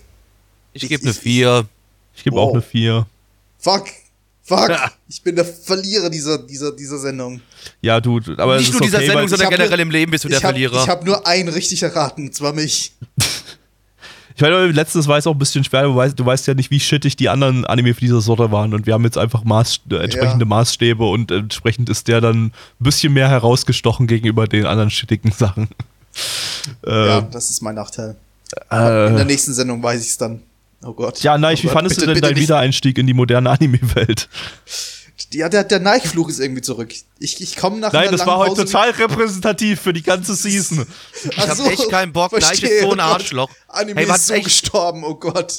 [0.73, 1.65] Ich gebe eine ich- 4.
[2.15, 2.49] Ich gebe Wow.
[2.49, 3.05] auch eine 4.
[3.59, 3.85] Fuck!
[4.43, 4.69] Fuck!
[4.69, 4.91] Ja.
[5.07, 7.41] Ich bin der Verlierer dieser, dieser, dieser Sendung.
[7.81, 9.91] Ja, du, aber es Nicht ist nur dieser okay, Sendung, weil, sondern generell nur- im
[9.91, 10.83] Leben bist du der ich hab, Verlierer.
[10.83, 12.93] Ich habe nur einen richtig erraten, und zwar mich.
[14.35, 16.69] Ich meine, letztes war es auch ein bisschen schwer, du weißt, du weißt ja nicht,
[16.69, 19.79] wie shittig die anderen Anime für diese Sorte waren und wir haben jetzt einfach Maß,
[19.91, 20.49] äh, entsprechende Ja.
[20.49, 25.69] Maßstäbe und entsprechend ist der dann ein bisschen mehr herausgestochen gegenüber den anderen shittigen Sachen.
[26.85, 27.21] Ja, ja.
[27.21, 28.15] das ist mein Nachteil.
[28.71, 30.41] Äh, In der nächsten Sendung weiß ich es dann.
[30.83, 31.21] Oh Gott.
[31.23, 32.35] ja, Neich, oh wie fandest du denn deinen.
[32.35, 34.27] Wiedereinstieg in die moderne Anime-Welt?
[35.33, 36.93] Ja, der, der Nike-Fluch ist irgendwie zurück.
[37.19, 40.35] Ich, ich komme nach Nein, einer das war heute Pause- total repräsentativ für die ganze
[40.35, 40.85] Season.
[41.23, 42.31] Ich hab echt keinen Bock.
[42.33, 42.99] Nike ist verstehe, so ein.
[42.99, 43.49] Arschloch.
[43.69, 45.53] Anime Hey, was ist so echt- gestorben, oh Gott.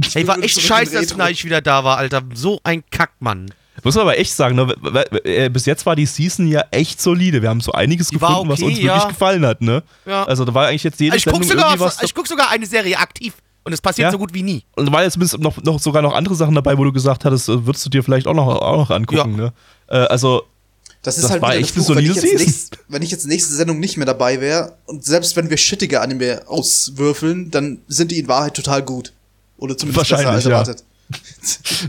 [0.00, 1.16] Ich Ey, war echt scheiße, dass.
[1.16, 2.22] Nike wieder da war, Alter.
[2.34, 3.52] So ein Kackmann.
[3.84, 4.72] Muss man aber echt sagen, ne,
[5.24, 7.42] äh, bis jetzt war die Season ja echt solide.
[7.42, 9.08] Wir haben so einiges Die war gefunden, was okay, uns wirklich ja.
[9.08, 9.82] gefallen hat, ne?
[10.06, 10.22] Ja.
[10.24, 12.02] Also da war eigentlich jetzt jede Ich guck, Sendung sogar, irgendwie was.
[12.02, 13.34] ich guck sogar eine Serie aktiv.
[13.64, 14.12] Und es passiert Ja?
[14.12, 14.64] so gut wie nie.
[14.76, 17.48] Und war jetzt zumindest noch, noch sogar noch andere Sachen dabei, wo du gesagt hattest,
[17.48, 19.52] äh, würdest du dir vielleicht auch noch, auch noch angucken, ne?
[19.88, 20.42] Äh, also,
[21.02, 23.26] Das ist Das halt war echt eine Fluch, wenn ich, jetzt nächst, wenn ich jetzt
[23.26, 28.10] nächste Sendung nicht mehr dabei wäre und selbst wenn wir shittige Anime auswürfeln, dann sind
[28.10, 29.12] die in Wahrheit total gut.
[29.58, 30.74] Oder zumindest besser als Wahrscheinlich, ja.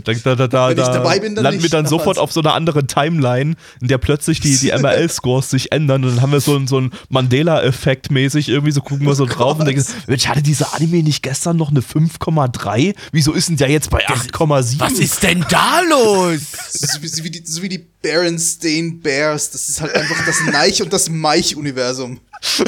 [0.04, 2.40] Da, da, da, Wenn ich da dabei bin, dann landen wir dann sofort auf so
[2.40, 6.40] einer anderen Timeline, in der plötzlich die, die MRL-Scores sich ändern und dann haben wir
[6.40, 10.26] so einen, so einen Mandela-Effekt mäßig, irgendwie so gucken wir so drauf und denken, Mensch,
[10.26, 12.94] hatte dieser Anime nicht gestern noch eine 5,3?
[13.12, 14.80] Wieso ist denn der jetzt bei 8,7?
[14.80, 16.40] Was ist denn da los?
[16.84, 19.50] So wie, so wie die, so wie die Berenstain Bears.
[19.50, 22.20] Das ist halt einfach das Neich- und das Meich-Universum.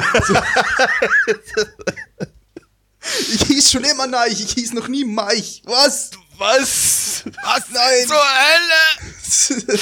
[3.33, 5.63] ich hieß schon immer Neich, ich hieß noch nie Meich.
[5.67, 6.13] Was?
[6.39, 7.25] Was?
[7.43, 8.07] Was Nein.
[8.07, 9.77] zur Hölle?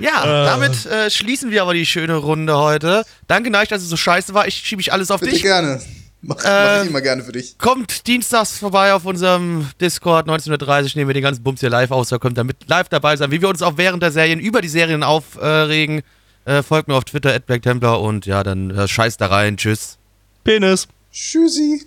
[0.00, 3.04] Ja, damit äh, schließen wir aber die schöne Runde heute.
[3.28, 4.46] Danke, Neich, dass es so scheiße war.
[4.48, 5.42] Ich schiebe ich alles auf Bitte dich.
[5.42, 5.80] gerne.
[6.22, 7.58] Mach, mach Äh, ich immer gerne für dich.
[7.58, 12.08] Kommt dienstags vorbei auf unserem Discord 1930, nehmen wir den ganzen Bums hier live aus,
[12.08, 14.60] da könnt ihr mit live dabei sein, wie wir uns auch während der Serien über
[14.62, 16.02] die Serien aufregen.
[16.46, 19.56] Äh, folgt mir auf Twitter, @blacktemplar und ja, dann äh, scheißt da rein.
[19.58, 19.98] Tschüss.
[20.44, 20.88] Penis.
[21.12, 21.86] Tschüssi.